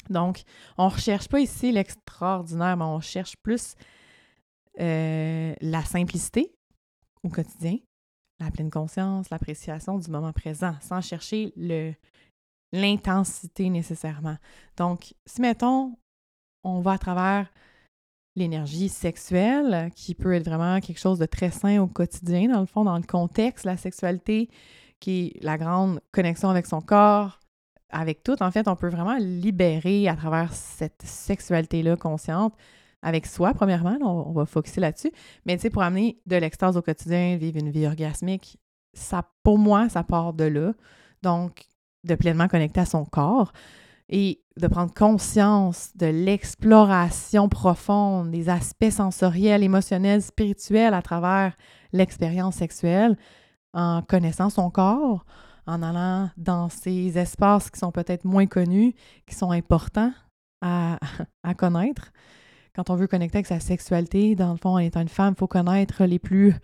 Donc, 0.09 0.43
on 0.77 0.87
recherche 0.87 1.27
pas 1.27 1.41
ici 1.41 1.73
l'extraordinaire, 1.73 2.77
mais 2.77 2.85
on 2.85 3.01
cherche 3.01 3.35
plus 3.43 3.75
euh, 4.79 5.53
la 5.59 5.83
simplicité 5.83 6.55
au 7.21 7.27
quotidien, 7.27 7.79
la 8.39 8.49
pleine 8.49 8.69
conscience, 8.69 9.29
l'appréciation 9.29 9.97
du 9.97 10.09
moment 10.09 10.31
présent, 10.31 10.73
sans 10.79 11.01
chercher 11.01 11.51
le, 11.57 11.93
l'intensité 12.71 13.69
nécessairement. 13.69 14.37
Donc, 14.77 15.15
si 15.25 15.41
mettons, 15.41 15.97
on 16.63 16.79
va 16.79 16.93
à 16.93 16.97
travers 16.97 17.51
l'énergie 18.37 18.87
sexuelle, 18.87 19.91
qui 19.97 20.15
peut 20.15 20.31
être 20.31 20.45
vraiment 20.45 20.79
quelque 20.79 20.99
chose 21.01 21.19
de 21.19 21.25
très 21.25 21.51
sain 21.51 21.81
au 21.81 21.87
quotidien, 21.87 22.47
dans 22.47 22.61
le 22.61 22.65
fond, 22.65 22.85
dans 22.85 22.97
le 22.97 23.03
contexte, 23.03 23.65
la 23.65 23.75
sexualité, 23.75 24.49
qui 25.03 25.33
est 25.35 25.43
la 25.43 25.57
grande 25.57 25.99
connexion 26.13 26.49
avec 26.49 26.65
son 26.65 26.79
corps, 26.79 27.41
avec 27.89 28.23
tout, 28.23 28.41
en 28.41 28.51
fait, 28.51 28.69
on 28.69 28.77
peut 28.77 28.87
vraiment 28.87 29.17
libérer 29.19 30.07
à 30.07 30.15
travers 30.15 30.53
cette 30.53 31.01
sexualité-là 31.03 31.97
consciente 31.97 32.53
avec 33.01 33.25
soi, 33.25 33.53
premièrement. 33.53 33.97
on, 34.01 34.31
va 34.31 34.45
focuser 34.45 34.79
là-dessus. 34.79 35.11
Mais 35.45 35.57
tu 35.57 35.63
sais, 35.63 35.69
pour 35.69 35.81
amener 35.81 36.21
de 36.25 36.37
l'extase 36.37 36.77
au 36.77 36.81
quotidien, 36.81 37.35
vivre 37.35 37.57
une 37.57 37.69
vie 37.69 37.85
orgasmique, 37.85 38.57
ça, 38.93 39.29
pour 39.43 39.57
moi, 39.57 39.89
ça 39.89 40.03
part 40.03 40.31
de 40.31 40.45
là. 40.45 40.71
Donc, 41.21 41.65
de 42.05 42.15
pleinement 42.15 42.47
connecter 42.47 42.79
à 42.79 42.85
son 42.85 43.03
corps 43.03 43.51
et 44.07 44.41
de 44.55 44.67
prendre 44.67 44.93
conscience 44.93 45.91
de 45.97 46.05
l'exploration 46.05 47.49
profonde 47.49 48.31
des 48.31 48.47
aspects 48.47 48.89
sensoriels, 48.89 49.63
émotionnels, 49.63 50.21
spirituels 50.21 50.93
à 50.93 51.01
travers 51.01 51.57
l'expérience 51.91 52.55
sexuelle 52.55 53.17
en 53.73 54.01
connaissant 54.01 54.49
son 54.49 54.69
corps, 54.69 55.25
en 55.65 55.81
allant 55.81 56.29
dans 56.37 56.69
ces 56.69 57.17
espaces 57.17 57.69
qui 57.69 57.79
sont 57.79 57.91
peut-être 57.91 58.25
moins 58.25 58.47
connus, 58.47 58.93
qui 59.25 59.35
sont 59.35 59.51
importants 59.51 60.13
à, 60.61 60.99
connaître. 61.57 62.11
Quand 62.75 62.89
on 62.89 62.95
veut 62.95 63.07
connecter 63.07 63.37
avec 63.37 63.47
sa 63.47 63.59
sexualité, 63.59 64.35
dans 64.35 64.51
le 64.51 64.57
fond, 64.57 64.71
en 64.71 64.79
étant 64.79 65.01
une 65.01 65.07
femme, 65.07 65.33
il 65.35 65.39
faut 65.39 65.47
connaître 65.47 66.05
les 66.05 66.19
plus 66.19 66.55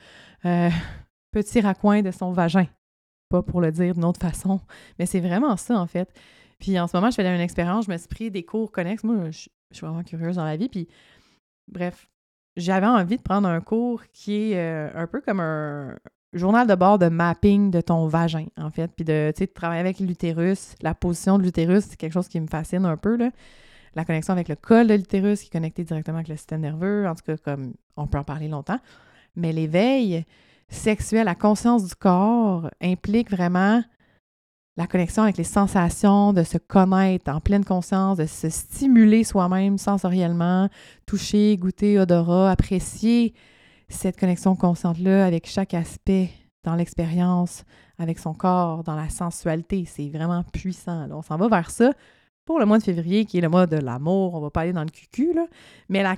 euh, 0.45 0.69
petits 1.31 1.61
raccoins 1.61 2.01
de 2.01 2.11
son 2.11 2.31
vagin. 2.31 2.65
Pas 3.29 3.43
pour 3.43 3.61
le 3.61 3.71
dire 3.71 3.93
d'une 3.93 4.05
autre 4.05 4.19
façon, 4.19 4.59
mais 4.97 5.05
c'est 5.05 5.19
vraiment 5.19 5.55
ça, 5.55 5.79
en 5.79 5.85
fait. 5.85 6.11
Puis 6.59 6.77
en 6.79 6.87
ce 6.87 6.97
moment, 6.97 7.09
je 7.09 7.15
fais 7.15 7.35
une 7.35 7.41
expérience, 7.41 7.85
je 7.85 7.91
me 7.91 7.97
suis 7.97 8.07
pris 8.07 8.31
des 8.31 8.43
cours 8.43 8.71
connexes. 8.71 9.03
Moi, 9.03 9.29
je, 9.31 9.47
suis 9.71 9.85
vraiment 9.85 10.03
curieuse 10.03 10.35
dans 10.37 10.43
la 10.43 10.57
vie. 10.57 10.67
Puis 10.67 10.87
bref, 11.71 12.09
j'avais 12.57 12.87
envie 12.87 13.17
de 13.17 13.21
prendre 13.21 13.47
un 13.47 13.61
cours 13.61 14.03
qui 14.11 14.51
est 14.51 14.57
euh, 14.57 14.89
un 14.95 15.07
peu 15.07 15.21
comme 15.21 15.39
un, 15.39 15.95
journal 16.33 16.67
de 16.67 16.75
bord 16.75 16.99
de 16.99 17.07
mapping 17.07 17.71
de 17.71 17.81
ton 17.81 18.07
vagin, 18.07 18.45
en 18.57 18.69
fait, 18.69 18.91
puis 18.95 19.05
de, 19.05 19.33
de 19.37 19.45
travailler 19.45 19.79
avec 19.79 19.99
l'utérus, 19.99 20.75
la 20.81 20.93
position 20.93 21.37
de 21.37 21.43
l'utérus, 21.43 21.85
c'est 21.89 21.97
quelque 21.97 22.13
chose 22.13 22.27
qui 22.27 22.39
me 22.39 22.47
fascine 22.47 22.85
un 22.85 22.97
peu, 22.97 23.15
là. 23.15 23.31
La 23.95 24.05
connexion 24.05 24.33
avec 24.33 24.47
le 24.49 24.55
col 24.55 24.87
de 24.87 24.93
l'utérus 24.93 25.41
qui 25.41 25.47
est 25.47 25.51
connecté 25.51 25.83
directement 25.83 26.17
avec 26.17 26.27
le 26.27 26.35
système 26.35 26.61
nerveux, 26.61 27.07
en 27.07 27.15
tout 27.15 27.23
cas, 27.25 27.37
comme 27.37 27.73
on 27.97 28.05
peut 28.05 28.19
en 28.19 28.23
parler 28.23 28.47
longtemps. 28.47 28.79
Mais 29.35 29.51
l'éveil 29.51 30.25
sexuel, 30.69 31.25
la 31.25 31.33
conscience 31.33 31.85
du 31.85 31.95
corps 31.95 32.69
implique 32.81 33.31
vraiment 33.31 33.81
la 34.77 34.87
connexion 34.87 35.23
avec 35.23 35.37
les 35.37 35.43
sensations, 35.43 36.31
de 36.31 36.43
se 36.43 36.57
connaître 36.57 37.29
en 37.31 37.41
pleine 37.41 37.65
conscience, 37.65 38.17
de 38.17 38.27
se 38.27 38.49
stimuler 38.49 39.23
soi-même 39.23 39.77
sensoriellement, 39.77 40.69
toucher, 41.05 41.57
goûter, 41.57 41.99
odorat, 41.99 42.51
apprécier 42.51 43.33
cette 43.89 44.19
connexion 44.19 44.55
consciente-là 44.55 45.25
avec 45.25 45.47
chaque 45.47 45.73
aspect 45.73 46.29
dans 46.63 46.75
l'expérience, 46.75 47.63
avec 47.97 48.19
son 48.19 48.33
corps, 48.33 48.83
dans 48.83 48.95
la 48.95 49.09
sensualité. 49.09 49.85
C'est 49.85 50.09
vraiment 50.09 50.43
puissant. 50.43 51.07
On 51.11 51.21
s'en 51.21 51.37
va 51.37 51.47
vers 51.47 51.71
ça 51.71 51.91
pour 52.45 52.59
le 52.59 52.65
mois 52.65 52.77
de 52.77 52.83
février, 52.83 53.25
qui 53.25 53.37
est 53.37 53.41
le 53.41 53.49
mois 53.49 53.65
de 53.65 53.77
l'amour. 53.77 54.35
On 54.35 54.41
va 54.41 54.49
pas 54.49 54.61
aller 54.61 54.73
dans 54.73 54.83
le 54.83 54.89
cucu, 54.89 55.33
là. 55.33 55.45
Mais 55.87 56.03
la, 56.03 56.15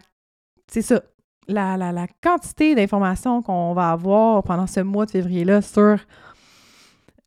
c'est 0.71 0.81
ça. 0.81 1.01
La, 1.47 1.75
la, 1.75 1.91
la 1.91 2.07
quantité 2.23 2.75
d'informations 2.75 3.41
qu'on 3.41 3.73
va 3.73 3.91
avoir 3.91 4.43
pendant 4.43 4.67
ce 4.67 4.79
mois 4.79 5.05
de 5.05 5.11
février-là 5.11 5.61
sur 5.61 5.97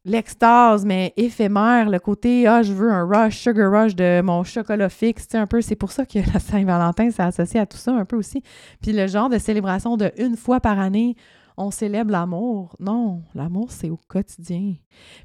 l'extase, 0.05 0.85
mais 0.85 1.13
éphémère, 1.17 1.89
le 1.89 1.99
côté 1.99 2.47
Ah, 2.47 2.63
je 2.63 2.73
veux 2.73 2.91
un 2.91 3.05
rush, 3.05 3.39
sugar 3.39 3.71
rush 3.71 3.95
de 3.95 4.21
mon 4.21 4.45
chocolat 4.45 4.89
fixe, 4.89 5.35
un 5.35 5.47
peu. 5.47 5.61
C'est 5.61 5.77
pour 5.77 5.93
ça 5.93 6.07
que 6.07 6.19
la 6.33 6.41
Saint-Valentin, 6.41 7.11
c'est 7.11 7.23
associé 7.23 7.61
à 7.61 7.67
tout 7.67 7.77
ça 7.77 7.93
un 7.93 8.05
peu 8.05 8.17
aussi. 8.17 8.43
Puis 8.83 8.93
le 8.93 9.07
genre 9.07 9.29
de 9.29 9.39
célébration 9.39 9.97
de 9.97 10.13
une 10.19 10.37
fois 10.37 10.61
par 10.61 10.79
année, 10.79 11.17
on 11.57 11.71
célèbre 11.71 12.11
l'amour. 12.11 12.77
Non, 12.81 13.23
l'amour, 13.35 13.71
c'est 13.71 13.91
au 13.91 13.99
quotidien. 14.09 14.75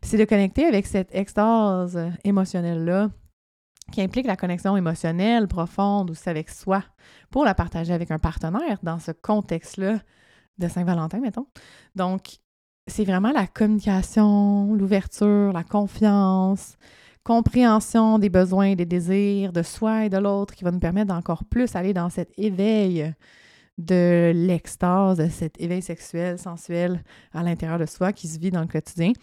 c'est 0.02 0.18
de 0.18 0.26
connecter 0.26 0.66
avec 0.66 0.86
cette 0.86 1.14
extase 1.14 2.00
émotionnelle-là 2.24 3.10
qui 3.92 4.02
implique 4.02 4.28
la 4.28 4.36
connexion 4.36 4.78
émotionnelle 4.78 5.48
profonde 5.48 6.12
aussi 6.12 6.30
avec 6.30 6.50
soi 6.50 6.84
pour 7.32 7.44
la 7.44 7.56
partager 7.56 7.92
avec 7.92 8.12
un 8.12 8.20
partenaire 8.20 8.78
dans 8.84 9.00
ce 9.00 9.12
contexte-là 9.12 10.00
de 10.60 10.68
Saint-Valentin, 10.68 11.20
mettons. 11.20 11.48
Donc, 11.96 12.38
c'est 12.90 13.06
vraiment 13.06 13.32
la 13.32 13.48
communication, 13.48 14.74
l'ouverture, 14.74 15.54
la 15.54 15.64
confiance, 15.64 16.78
compréhension 17.24 18.20
des 18.20 18.30
besoins 18.30 18.76
des 18.76 18.86
désirs 18.86 19.54
de 19.54 19.62
soi 19.62 20.06
et 20.06 20.10
de 20.10 20.18
l'autre 20.18 20.56
qui 20.56 20.64
va 20.64 20.72
nous 20.72 20.80
permettre 20.80 21.08
d'encore 21.14 21.46
plus 21.46 21.76
aller 21.76 21.94
dans 21.94 22.10
cet 22.10 22.32
éveil 22.38 23.14
de 23.78 24.32
l'extase, 24.36 25.18
de 25.18 25.30
cet 25.30 25.60
éveil 25.62 25.82
sexuel, 25.82 26.38
sensuel 26.38 27.04
à 27.34 27.44
l'intérieur 27.44 27.80
de 27.80 27.86
soi 27.86 28.12
qui 28.12 28.28
se 28.28 28.40
vit 28.40 28.52
dans 28.52 28.62
le 28.62 28.68
quotidien. 28.68 29.14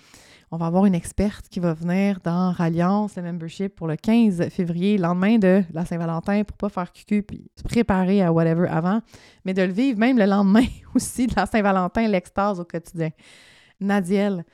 On 0.53 0.57
va 0.57 0.67
avoir 0.67 0.87
une 0.87 0.95
experte 0.95 1.49
qui 1.49 1.59
va 1.59 1.75
venir 1.75 2.21
dans 2.23 2.53
Ralliance, 2.53 3.17
le 3.17 3.23
membership, 3.23 3.75
pour 3.75 3.89
le 3.89 3.97
15 3.97 4.49
février, 4.51 4.97
lendemain 4.97 5.39
de 5.39 5.65
la 5.73 5.85
Saint-Valentin, 5.85 6.45
pour 6.45 6.57
pas 6.57 6.69
faire 6.69 6.93
cucu 6.93 7.25
puis 7.25 7.51
se 7.57 7.65
préparer 7.65 8.23
à 8.23 8.33
whatever 8.33 8.69
avant, 8.69 9.01
mais 9.45 9.55
de 9.55 9.63
le 9.63 9.73
vivre 9.73 9.99
même 9.99 10.17
le 10.17 10.27
lendemain 10.27 10.67
aussi 10.95 11.27
de 11.27 11.35
la 11.35 11.47
Saint-Valentin, 11.47 12.07
l'extase 12.07 12.61
au 12.61 12.65
quotidien. 12.65 13.11
Nadiel 13.81 14.45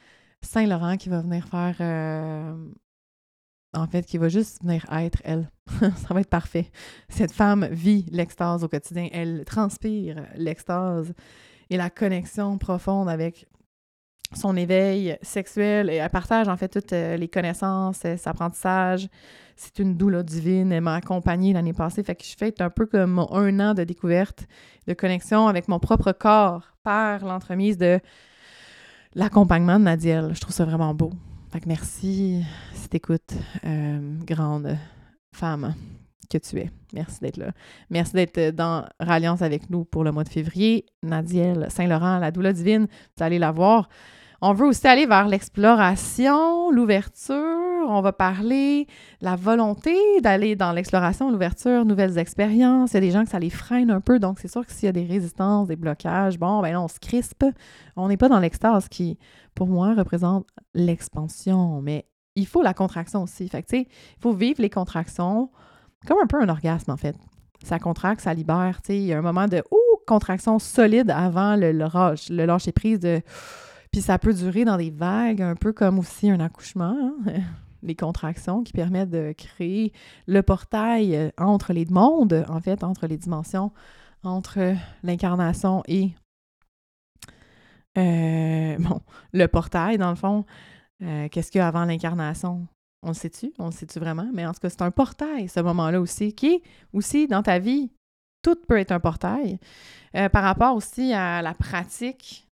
Saint-Laurent 0.42 0.96
qui 0.96 1.08
va 1.08 1.20
venir 1.20 1.46
faire. 1.46 1.76
Euh, 1.80 2.54
en 3.74 3.86
fait, 3.86 4.04
qui 4.04 4.18
va 4.18 4.28
juste 4.28 4.62
venir 4.62 4.84
être 4.92 5.22
elle. 5.24 5.50
ça 5.80 6.12
va 6.12 6.20
être 6.20 6.28
parfait. 6.28 6.70
Cette 7.08 7.32
femme 7.32 7.66
vit 7.70 8.04
l'extase 8.10 8.64
au 8.64 8.68
quotidien. 8.68 9.08
Elle 9.12 9.44
transpire 9.46 10.26
l'extase 10.36 11.14
et 11.70 11.78
la 11.78 11.88
connexion 11.88 12.58
profonde 12.58 13.08
avec 13.08 13.46
son 14.34 14.56
éveil 14.56 15.16
sexuel 15.22 15.90
et 15.90 15.96
elle 15.96 16.10
partage 16.10 16.48
en 16.48 16.56
fait 16.56 16.68
toutes 16.68 16.92
euh, 16.92 17.16
les 17.16 17.28
connaissances, 17.28 17.98
ses 17.98 18.28
apprentissages. 18.28 19.08
C'est 19.56 19.78
une 19.78 19.96
doula 19.96 20.22
divine. 20.22 20.72
Elle 20.72 20.82
m'a 20.82 20.96
accompagnée 20.96 21.52
l'année 21.52 21.72
passée. 21.72 22.02
Fait 22.02 22.14
que 22.14 22.24
je 22.24 22.34
fais 22.36 22.60
un 22.60 22.70
peu 22.70 22.86
comme 22.86 23.18
un 23.18 23.60
an 23.60 23.74
de 23.74 23.84
découverte, 23.84 24.46
de 24.86 24.94
connexion 24.94 25.48
avec 25.48 25.68
mon 25.68 25.78
propre 25.78 26.12
corps 26.12 26.74
par 26.82 27.24
l'entremise 27.24 27.78
de 27.78 28.00
l'accompagnement 29.14 29.78
de 29.78 29.84
Nadiel. 29.84 30.34
Je 30.34 30.40
trouve 30.40 30.54
ça 30.54 30.64
vraiment 30.64 30.94
beau. 30.94 31.12
Fait 31.52 31.64
merci 31.66 32.42
si 32.72 32.88
t'écoutes, 32.88 33.34
euh, 33.64 34.16
grande 34.24 34.76
femme 35.34 35.74
que 36.30 36.38
tu 36.38 36.58
es. 36.58 36.70
Merci 36.94 37.20
d'être 37.20 37.36
là. 37.36 37.52
Merci 37.90 38.14
d'être 38.14 38.54
dans 38.54 38.86
Ralliance 38.98 39.42
avec 39.42 39.68
nous 39.68 39.84
pour 39.84 40.04
le 40.04 40.12
mois 40.12 40.24
de 40.24 40.30
février. 40.30 40.86
Nadiel 41.02 41.66
Saint-Laurent, 41.68 42.18
la 42.18 42.30
doula 42.30 42.52
divine, 42.52 42.86
vous 43.16 43.22
allez 43.22 43.38
la 43.38 43.52
voir. 43.52 43.88
On 44.44 44.54
veut 44.54 44.66
aussi 44.66 44.88
aller 44.88 45.06
vers 45.06 45.28
l'exploration, 45.28 46.72
l'ouverture. 46.72 47.86
On 47.86 48.00
va 48.00 48.12
parler 48.12 48.88
de 49.20 49.24
la 49.24 49.36
volonté 49.36 49.94
d'aller 50.20 50.56
dans 50.56 50.72
l'exploration, 50.72 51.30
l'ouverture, 51.30 51.84
nouvelles 51.84 52.18
expériences. 52.18 52.90
Il 52.90 52.94
y 52.94 52.96
a 52.96 53.00
des 53.02 53.10
gens 53.12 53.22
que 53.22 53.30
ça 53.30 53.38
les 53.38 53.50
freine 53.50 53.92
un 53.92 54.00
peu. 54.00 54.18
Donc, 54.18 54.40
c'est 54.40 54.50
sûr 54.50 54.66
que 54.66 54.72
s'il 54.72 54.86
y 54.86 54.88
a 54.88 54.92
des 54.92 55.04
résistances, 55.04 55.68
des 55.68 55.76
blocages, 55.76 56.40
bon, 56.40 56.60
ben 56.60 56.72
là, 56.72 56.82
on 56.82 56.88
se 56.88 56.98
crispe. 56.98 57.44
On 57.94 58.08
n'est 58.08 58.16
pas 58.16 58.28
dans 58.28 58.40
l'extase 58.40 58.88
qui, 58.88 59.16
pour 59.54 59.68
moi, 59.68 59.94
représente 59.94 60.44
l'expansion. 60.74 61.80
Mais 61.80 62.04
il 62.34 62.48
faut 62.48 62.62
la 62.62 62.74
contraction 62.74 63.22
aussi. 63.22 63.48
Fait 63.48 63.62
tu 63.62 63.76
sais, 63.76 63.86
il 63.88 64.20
faut 64.20 64.32
vivre 64.32 64.60
les 64.60 64.70
contractions 64.70 65.50
comme 66.04 66.18
un 66.20 66.26
peu 66.26 66.42
un 66.42 66.48
orgasme, 66.48 66.90
en 66.90 66.96
fait. 66.96 67.14
Ça 67.62 67.78
contracte, 67.78 68.22
ça 68.22 68.34
libère. 68.34 68.82
Tu 68.82 68.88
sais, 68.88 68.96
il 68.96 69.04
y 69.04 69.12
a 69.12 69.18
un 69.18 69.22
moment 69.22 69.46
de 69.46 69.62
ouh, 69.70 69.98
contraction 70.04 70.58
solide 70.58 71.12
avant 71.12 71.54
le, 71.54 71.70
le, 71.70 71.86
le 72.30 72.44
lâcher 72.44 72.72
prise 72.72 72.98
de 72.98 73.22
puis 73.92 74.00
ça 74.00 74.18
peut 74.18 74.32
durer 74.32 74.64
dans 74.64 74.78
des 74.78 74.90
vagues, 74.90 75.42
un 75.42 75.54
peu 75.54 75.72
comme 75.72 75.98
aussi 75.98 76.30
un 76.30 76.40
accouchement, 76.40 76.96
hein, 76.98 77.42
les 77.82 77.94
contractions 77.94 78.62
qui 78.62 78.72
permettent 78.72 79.10
de 79.10 79.34
créer 79.36 79.92
le 80.26 80.42
portail 80.42 81.14
euh, 81.14 81.30
entre 81.36 81.74
les 81.74 81.84
mondes, 81.84 82.44
en 82.48 82.60
fait, 82.60 82.84
entre 82.84 83.06
les 83.06 83.18
dimensions, 83.18 83.70
entre 84.22 84.74
l'incarnation 85.02 85.82
et 85.86 86.12
euh, 87.98 88.76
bon, 88.80 89.02
le 89.32 89.46
portail, 89.46 89.98
dans 89.98 90.10
le 90.10 90.16
fond. 90.16 90.46
Euh, 91.02 91.28
qu'est-ce 91.28 91.50
qu'il 91.50 91.58
y 91.58 91.62
a 91.62 91.68
avant 91.68 91.84
l'incarnation? 91.84 92.66
On 93.02 93.08
le 93.08 93.14
sait-tu? 93.14 93.52
On 93.58 93.66
le 93.66 93.72
sait-tu 93.72 93.98
vraiment? 93.98 94.28
Mais 94.32 94.46
en 94.46 94.54
tout 94.54 94.60
cas, 94.60 94.70
c'est 94.70 94.82
un 94.82 94.92
portail, 94.92 95.48
ce 95.48 95.60
moment-là 95.60 96.00
aussi, 96.00 96.32
qui 96.32 96.46
est 96.46 96.62
aussi 96.92 97.26
dans 97.26 97.42
ta 97.42 97.58
vie. 97.58 97.90
Tout 98.42 98.56
peut 98.66 98.78
être 98.78 98.92
un 98.92 99.00
portail. 99.00 99.58
par 100.12 100.42
rapport 100.42 100.74
aussi 100.74 101.12
à 101.12 101.42
la 101.42 101.54
pratique 101.54 102.48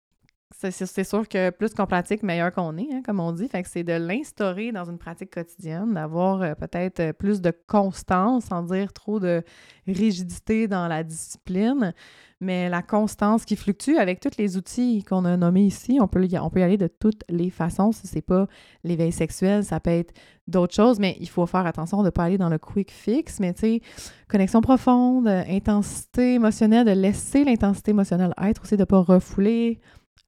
c'est 0.55 1.03
sûr 1.03 1.27
que 1.27 1.49
plus 1.49 1.73
qu'on 1.73 1.85
pratique, 1.85 2.23
meilleur 2.23 2.53
qu'on 2.53 2.77
est, 2.77 2.87
hein, 2.91 3.01
comme 3.05 3.19
on 3.19 3.31
dit. 3.31 3.47
Fait 3.47 3.61
que 3.63 3.69
c'est 3.69 3.83
de 3.83 3.93
l'instaurer 3.93 4.71
dans 4.71 4.85
une 4.89 4.97
pratique 4.97 5.31
quotidienne, 5.31 5.93
d'avoir 5.93 6.41
euh, 6.41 6.55
peut-être 6.55 6.99
euh, 7.01 7.13
plus 7.13 7.41
de 7.41 7.51
constance, 7.67 8.45
sans 8.45 8.63
dire 8.63 8.93
trop 8.93 9.19
de 9.19 9.43
rigidité 9.87 10.67
dans 10.67 10.87
la 10.87 11.03
discipline, 11.03 11.93
mais 12.39 12.69
la 12.69 12.81
constance 12.81 13.45
qui 13.45 13.55
fluctue 13.55 13.97
avec 13.97 14.19
tous 14.19 14.37
les 14.37 14.57
outils 14.57 15.03
qu'on 15.03 15.25
a 15.25 15.35
nommés 15.37 15.65
ici. 15.65 15.99
On 16.01 16.07
peut, 16.07 16.25
y, 16.25 16.35
aller 16.35 16.77
de 16.77 16.87
toutes 16.87 17.23
les 17.29 17.49
façons. 17.49 17.91
Si 17.91 18.07
c'est 18.07 18.21
pas 18.21 18.47
l'éveil 18.83 19.11
sexuel, 19.11 19.63
ça 19.63 19.79
peut 19.79 19.89
être 19.89 20.13
d'autres 20.47 20.73
choses, 20.73 20.97
mais 20.99 21.17
il 21.19 21.29
faut 21.29 21.45
faire 21.45 21.65
attention 21.65 21.99
de 21.99 22.05
ne 22.05 22.09
pas 22.09 22.23
aller 22.23 22.37
dans 22.37 22.49
le 22.49 22.57
quick 22.57 22.91
fix. 22.91 23.39
Mais 23.39 23.53
tu 23.53 23.59
sais, 23.61 23.81
connexion 24.29 24.61
profonde, 24.61 25.27
intensité 25.27 26.35
émotionnelle, 26.35 26.85
de 26.85 26.91
laisser 26.91 27.43
l'intensité 27.43 27.91
émotionnelle 27.91 28.33
être 28.41 28.61
aussi, 28.63 28.75
de 28.75 28.81
ne 28.81 28.85
pas 28.85 29.01
refouler 29.01 29.81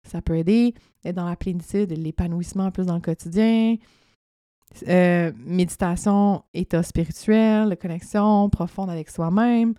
ça 0.03 0.21
peut 0.21 0.37
aider. 0.37 0.73
Être 1.05 1.15
dans 1.15 1.29
la 1.29 1.35
plénitude, 1.35 1.91
l'épanouissement 1.91 2.71
plus 2.71 2.85
dans 2.85 2.95
le 2.95 3.01
quotidien. 3.01 3.75
Euh, 4.87 5.31
méditation, 5.45 6.43
état 6.53 6.83
spirituel, 6.83 7.75
connexion 7.77 8.49
profonde 8.49 8.89
avec 8.89 9.09
soi-même. 9.09 9.73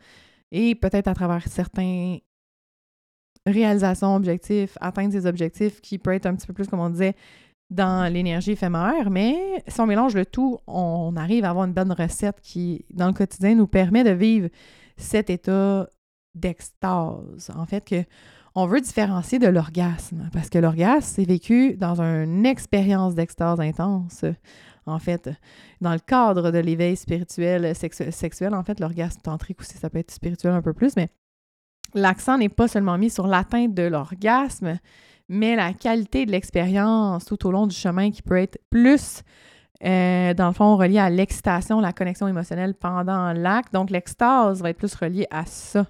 Et 0.52 0.74
peut-être 0.74 1.09
à 1.09 1.14
travers 1.14 1.46
certains 1.46 2.18
réalisations, 3.46 4.16
objectifs, 4.16 4.76
atteindre 4.80 5.12
ses 5.12 5.26
objectifs 5.26 5.80
qui 5.80 5.98
peut 5.98 6.12
être 6.12 6.26
un 6.26 6.35
petit 6.35 6.46
peu 6.46 6.52
plus, 6.52 6.66
comme 6.66 6.80
on 6.80 6.90
disait, 6.90 7.14
dans 7.70 8.12
l'énergie 8.12 8.52
éphémère, 8.52 9.11
mais 9.11 9.62
si 9.68 9.80
on 9.80 9.87
mélange 9.87 10.14
le 10.14 10.26
tout, 10.26 10.59
on 10.66 11.14
arrive 11.16 11.44
à 11.44 11.50
avoir 11.50 11.66
une 11.66 11.72
bonne 11.72 11.92
recette 11.92 12.40
qui, 12.40 12.85
dans 12.90 13.06
le 13.06 13.12
quotidien, 13.12 13.54
nous 13.54 13.68
permet 13.68 14.02
de 14.02 14.11
vivre 14.11 14.48
cet 14.96 15.30
état 15.30 15.88
d'extase. 16.35 17.50
En 17.54 17.66
fait, 17.66 17.85
que 17.85 18.04
on 18.54 18.66
veut 18.66 18.80
différencier 18.80 19.38
de 19.38 19.46
l'orgasme 19.46 20.28
parce 20.32 20.48
que 20.48 20.58
l'orgasme, 20.58 21.14
c'est 21.16 21.24
vécu 21.24 21.76
dans 21.76 22.00
une 22.00 22.46
expérience 22.46 23.14
d'extase 23.14 23.60
intense. 23.60 24.24
En 24.86 24.98
fait, 24.98 25.30
dans 25.80 25.92
le 25.92 25.98
cadre 25.98 26.50
de 26.50 26.58
l'éveil 26.58 26.96
spirituel, 26.96 27.74
sexuel, 27.74 28.54
en 28.54 28.64
fait, 28.64 28.80
l'orgasme 28.80 29.20
tantrique 29.20 29.60
aussi, 29.60 29.76
ça 29.76 29.88
peut 29.88 29.98
être 29.98 30.10
spirituel 30.10 30.52
un 30.52 30.62
peu 30.62 30.72
plus, 30.72 30.96
mais 30.96 31.10
l'accent 31.94 32.38
n'est 32.38 32.48
pas 32.48 32.66
seulement 32.66 32.98
mis 32.98 33.10
sur 33.10 33.26
l'atteinte 33.26 33.74
de 33.74 33.82
l'orgasme, 33.82 34.78
mais 35.28 35.54
la 35.54 35.72
qualité 35.74 36.26
de 36.26 36.32
l'expérience 36.32 37.24
tout 37.24 37.46
au 37.46 37.52
long 37.52 37.68
du 37.68 37.76
chemin 37.76 38.10
qui 38.10 38.22
peut 38.22 38.38
être 38.38 38.58
plus, 38.68 39.22
euh, 39.84 40.34
dans 40.34 40.48
le 40.48 40.54
fond, 40.54 40.76
relié 40.76 40.98
à 40.98 41.08
l'excitation, 41.08 41.78
la 41.80 41.92
connexion 41.92 42.26
émotionnelle 42.26 42.74
pendant 42.74 43.32
l'acte. 43.32 43.72
Donc, 43.72 43.90
l'extase 43.90 44.60
va 44.60 44.70
être 44.70 44.78
plus 44.78 44.94
reliée 44.94 45.26
à 45.30 45.46
ça 45.46 45.86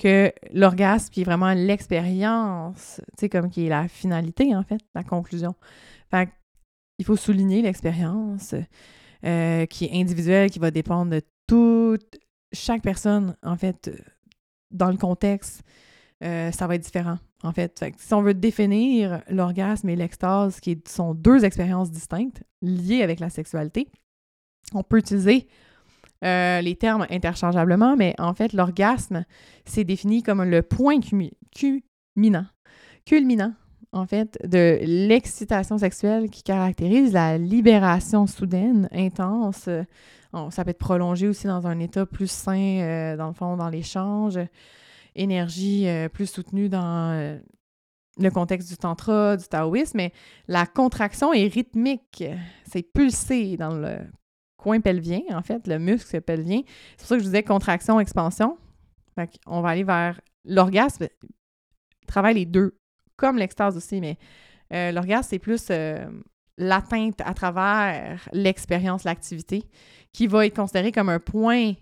que 0.00 0.32
l'orgasme 0.52 1.10
qui 1.10 1.20
est 1.20 1.24
vraiment 1.24 1.52
l'expérience, 1.52 3.00
tu 3.10 3.20
sais, 3.20 3.28
comme 3.28 3.50
qui 3.50 3.66
est 3.66 3.68
la 3.68 3.86
finalité, 3.86 4.56
en 4.56 4.62
fait, 4.62 4.80
la 4.94 5.04
conclusion. 5.04 5.54
Fait 6.10 6.30
il 6.98 7.04
faut 7.04 7.16
souligner 7.16 7.62
l'expérience 7.62 8.54
euh, 9.24 9.66
qui 9.66 9.86
est 9.86 10.00
individuelle, 10.00 10.50
qui 10.50 10.58
va 10.58 10.70
dépendre 10.70 11.12
de 11.12 11.22
toute, 11.46 12.18
chaque 12.52 12.82
personne, 12.82 13.36
en 13.42 13.56
fait, 13.56 13.90
dans 14.70 14.90
le 14.90 14.96
contexte, 14.96 15.62
euh, 16.22 16.50
ça 16.50 16.66
va 16.66 16.74
être 16.74 16.82
différent, 16.82 17.18
en 17.42 17.52
fait. 17.52 17.84
Si 17.98 18.12
on 18.14 18.22
veut 18.22 18.34
définir 18.34 19.22
l'orgasme 19.28 19.88
et 19.88 19.96
l'extase, 19.96 20.60
qui 20.60 20.82
sont 20.86 21.14
deux 21.14 21.44
expériences 21.44 21.90
distinctes 21.90 22.42
liées 22.60 23.02
avec 23.02 23.20
la 23.20 23.30
sexualité, 23.30 23.88
on 24.74 24.82
peut 24.82 24.98
utiliser 24.98 25.48
euh, 26.24 26.60
les 26.60 26.76
termes 26.76 27.06
interchangeablement, 27.10 27.96
mais 27.96 28.14
en 28.18 28.34
fait, 28.34 28.52
l'orgasme, 28.52 29.24
c'est 29.64 29.84
défini 29.84 30.22
comme 30.22 30.42
le 30.42 30.62
point 30.62 31.00
culminant, 31.00 32.46
culminant, 33.06 33.54
en 33.92 34.06
fait, 34.06 34.38
de 34.44 34.78
l'excitation 34.82 35.78
sexuelle 35.78 36.28
qui 36.28 36.42
caractérise 36.42 37.12
la 37.12 37.38
libération 37.38 38.26
soudaine, 38.26 38.88
intense. 38.92 39.68
ça 40.50 40.64
peut 40.64 40.70
être 40.70 40.78
prolongé 40.78 41.26
aussi 41.26 41.46
dans 41.46 41.66
un 41.66 41.78
état 41.78 42.04
plus 42.04 42.30
sain, 42.30 42.80
euh, 42.80 43.16
dans 43.16 43.28
le 43.28 43.34
fond, 43.34 43.56
dans 43.56 43.70
l'échange 43.70 44.38
énergie 45.16 45.88
euh, 45.88 46.08
plus 46.08 46.26
soutenue 46.26 46.68
dans 46.68 47.40
le 48.18 48.30
contexte 48.30 48.68
du 48.68 48.76
tantra, 48.76 49.36
du 49.36 49.44
taoïsme, 49.48 49.96
mais 49.96 50.12
la 50.48 50.66
contraction 50.66 51.32
est 51.32 51.48
rythmique. 51.48 52.24
C'est 52.70 52.82
pulsé 52.82 53.56
dans 53.56 53.74
le 53.74 53.98
coin 54.60 54.80
pelvien, 54.80 55.22
en 55.30 55.42
fait, 55.42 55.66
le 55.66 55.78
muscle 55.78 56.20
pelvien. 56.20 56.60
C'est 56.90 56.98
pour 56.98 57.06
ça 57.06 57.14
que 57.16 57.22
je 57.22 57.26
disais 57.26 57.42
contraction, 57.42 57.98
expansion. 57.98 58.58
on 59.46 59.62
va 59.62 59.70
aller 59.70 59.84
vers 59.84 60.20
l'orgasme. 60.44 61.08
Travaille 62.06 62.34
les 62.34 62.46
deux, 62.46 62.78
comme 63.16 63.38
l'extase 63.38 63.76
aussi, 63.76 64.00
mais 64.00 64.18
euh, 64.72 64.92
l'orgasme, 64.92 65.28
c'est 65.30 65.38
plus 65.38 65.70
l'atteinte 66.58 67.20
à 67.24 67.32
travers 67.32 68.28
l'expérience, 68.32 69.04
l'activité, 69.04 69.64
qui 70.12 70.26
va 70.26 70.46
être 70.46 70.56
considéré 70.56 70.92
comme 70.92 71.08
un 71.08 71.20
point 71.20 71.72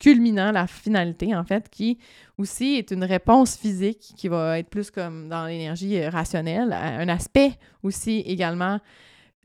culminant, 0.00 0.52
la 0.52 0.66
finalité, 0.66 1.34
en 1.34 1.44
fait, 1.44 1.68
qui 1.70 1.98
aussi 2.38 2.76
est 2.76 2.90
une 2.90 3.04
réponse 3.04 3.56
physique 3.56 4.12
qui 4.16 4.28
va 4.28 4.58
être 4.58 4.68
plus 4.68 4.90
comme 4.90 5.28
dans 5.28 5.46
l'énergie 5.46 5.98
euh, 5.98 6.10
rationnelle, 6.10 6.72
un 6.72 7.08
aspect 7.08 7.52
aussi 7.82 8.20
également 8.20 8.80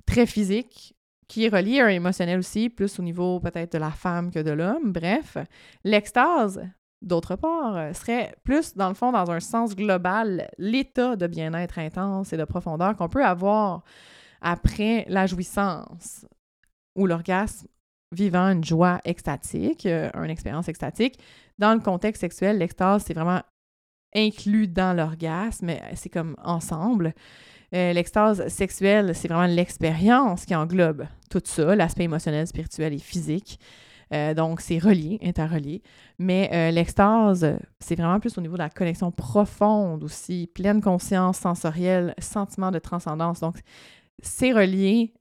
très 0.05 0.25
physique 0.25 0.96
qui 1.27 1.45
est 1.45 1.49
relié 1.49 1.81
à 1.81 1.85
un 1.85 1.89
émotionnel 1.89 2.39
aussi, 2.39 2.69
plus 2.69 2.99
au 2.99 3.03
niveau 3.03 3.39
peut-être 3.39 3.73
de 3.73 3.77
la 3.77 3.91
femme 3.91 4.31
que 4.31 4.39
de 4.39 4.51
l'homme. 4.51 4.91
Bref, 4.91 5.37
l'extase, 5.83 6.61
d'autre 7.01 7.35
part, 7.35 7.75
euh, 7.75 7.93
serait 7.93 8.35
plus, 8.43 8.75
dans 8.75 8.89
le 8.89 8.95
fond, 8.95 9.11
dans 9.11 9.29
un 9.29 9.39
sens 9.39 9.75
global, 9.75 10.49
l'état 10.57 11.15
de 11.15 11.27
bien-être 11.27 11.79
intense 11.79 12.33
et 12.33 12.37
de 12.37 12.45
profondeur 12.45 12.95
qu'on 12.95 13.09
peut 13.09 13.25
avoir 13.25 13.83
après 14.41 15.05
la 15.09 15.25
jouissance 15.25 16.25
ou 16.95 17.05
l'orgasme 17.05 17.67
vivant 18.13 18.49
une 18.49 18.63
joie 18.63 19.01
extatique, 19.03 19.85
euh, 19.85 20.09
une 20.13 20.29
expérience 20.29 20.69
extatique. 20.69 21.19
Dans 21.57 21.73
le 21.73 21.81
contexte 21.81 22.21
sexuel, 22.21 22.57
l'extase, 22.57 23.03
c'est 23.05 23.13
vraiment 23.13 23.41
inclus 24.15 24.67
dans 24.67 24.95
l'orgasme, 24.95 25.71
c'est 25.95 26.09
comme 26.09 26.35
ensemble. 26.43 27.13
Euh, 27.73 27.93
l'extase 27.93 28.47
sexuelle, 28.47 29.13
c'est 29.13 29.27
vraiment 29.27 29.45
l'expérience 29.45 30.45
qui 30.45 30.55
englobe 30.55 31.05
tout 31.29 31.41
ça, 31.43 31.75
l'aspect 31.75 32.03
émotionnel, 32.03 32.47
spirituel 32.47 32.93
et 32.93 32.99
physique. 32.99 33.59
Euh, 34.13 34.33
donc, 34.33 34.61
c'est 34.61 34.77
relié, 34.77 35.19
interrelié. 35.21 35.81
Mais 36.17 36.71
l'extase, 36.71 37.57
c'est 37.79 37.95
vraiment 37.95 38.19
plus 38.21 38.37
au 38.37 38.41
niveau 38.41 38.53
de 38.53 38.59
la 38.59 38.69
connexion 38.69 39.11
profonde 39.11 40.03
aussi, 40.03 40.49
pleine 40.55 40.81
conscience 40.81 41.39
sensorielle, 41.39 42.13
sentiment 42.19 42.71
de 42.71 42.79
transcendance. 42.79 43.41
Donc, 43.41 43.57
c'est 44.23 44.53
relié 44.53 45.13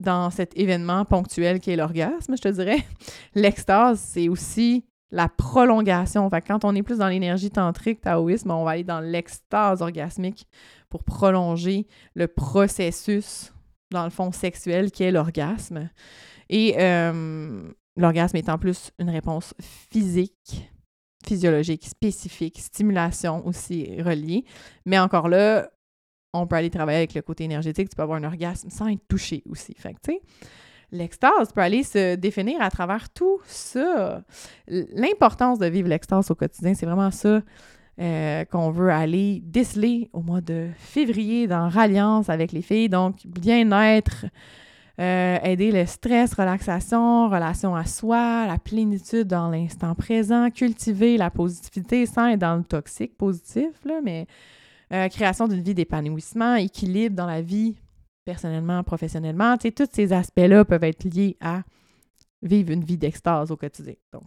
dans 0.00 0.30
cet 0.30 0.56
événement 0.58 1.04
ponctuel 1.04 1.60
qui 1.60 1.70
est 1.70 1.76
l'orgasme, 1.76 2.36
je 2.36 2.42
te 2.42 2.48
dirais. 2.48 2.84
L'extase, 3.34 4.00
c'est 4.00 4.28
aussi 4.28 4.84
la 5.10 5.28
prolongation. 5.28 6.28
Fait 6.30 6.40
quand 6.40 6.64
on 6.64 6.74
est 6.74 6.82
plus 6.82 6.98
dans 6.98 7.08
l'énergie 7.08 7.50
tantrique, 7.50 8.00
taoïsme, 8.00 8.50
on 8.50 8.64
va 8.64 8.72
aller 8.72 8.84
dans 8.84 9.00
l'extase 9.00 9.82
orgasmique 9.82 10.46
pour 10.88 11.04
prolonger 11.04 11.86
le 12.14 12.26
processus, 12.26 13.52
dans 13.90 14.04
le 14.04 14.10
fond, 14.10 14.32
sexuel 14.32 14.90
qui 14.90 15.04
est 15.04 15.10
l'orgasme. 15.10 15.88
Et 16.48 16.76
euh, 16.78 17.70
l'orgasme 17.96 18.36
étant 18.36 18.58
plus 18.58 18.90
une 18.98 19.10
réponse 19.10 19.54
physique, 19.60 20.70
physiologique, 21.26 21.86
spécifique, 21.86 22.58
stimulation 22.58 23.46
aussi 23.46 24.00
reliée. 24.02 24.44
Mais 24.84 24.98
encore 24.98 25.28
là, 25.28 25.70
on 26.32 26.46
peut 26.46 26.56
aller 26.56 26.70
travailler 26.70 26.98
avec 26.98 27.14
le 27.14 27.22
côté 27.22 27.44
énergétique, 27.44 27.88
tu 27.88 27.96
peux 27.96 28.02
avoir 28.02 28.18
un 28.18 28.24
orgasme 28.24 28.68
sans 28.68 28.88
être 28.88 29.06
touché 29.08 29.42
aussi. 29.48 29.74
Tu 29.74 29.82
sais, 29.82 30.20
l'extase 30.94 31.52
peut 31.52 31.60
aller 31.60 31.82
se 31.82 32.14
définir 32.14 32.62
à 32.62 32.70
travers 32.70 33.10
tout 33.10 33.40
ça. 33.44 34.22
L'importance 34.68 35.58
de 35.58 35.66
vivre 35.66 35.88
l'extase 35.88 36.30
au 36.30 36.34
quotidien, 36.34 36.74
c'est 36.74 36.86
vraiment 36.86 37.10
ça 37.10 37.42
euh, 38.00 38.44
qu'on 38.46 38.70
veut 38.70 38.90
aller 38.90 39.40
déceler 39.44 40.08
au 40.12 40.20
mois 40.20 40.40
de 40.40 40.68
février 40.78 41.46
dans 41.46 41.68
Ralliance 41.68 42.28
avec 42.28 42.52
les 42.52 42.62
filles. 42.62 42.88
Donc, 42.88 43.26
bien-être, 43.26 44.26
euh, 45.00 45.38
aider 45.42 45.72
le 45.72 45.86
stress, 45.86 46.34
relaxation, 46.34 47.28
relation 47.28 47.74
à 47.74 47.84
soi, 47.84 48.46
la 48.46 48.58
plénitude 48.58 49.26
dans 49.26 49.48
l'instant 49.48 49.94
présent, 49.94 50.50
cultiver 50.50 51.16
la 51.16 51.30
positivité 51.30 52.06
sans 52.06 52.28
être 52.28 52.40
dans 52.40 52.56
le 52.56 52.64
toxique 52.64 53.16
positif, 53.16 53.70
là, 53.84 54.00
mais 54.02 54.26
euh, 54.92 55.08
création 55.08 55.48
d'une 55.48 55.62
vie 55.62 55.74
d'épanouissement, 55.74 56.54
équilibre 56.54 57.16
dans 57.16 57.26
la 57.26 57.42
vie 57.42 57.74
personnellement, 58.24 58.82
professionnellement. 58.82 59.56
Tu 59.56 59.68
sais, 59.68 59.72
tous 59.72 59.88
ces 59.92 60.12
aspects-là 60.12 60.64
peuvent 60.64 60.84
être 60.84 61.04
liés 61.04 61.36
à 61.40 61.62
vivre 62.42 62.70
une 62.70 62.84
vie 62.84 62.98
d'extase 62.98 63.50
au 63.50 63.56
quotidien. 63.56 63.94
Donc, 64.12 64.24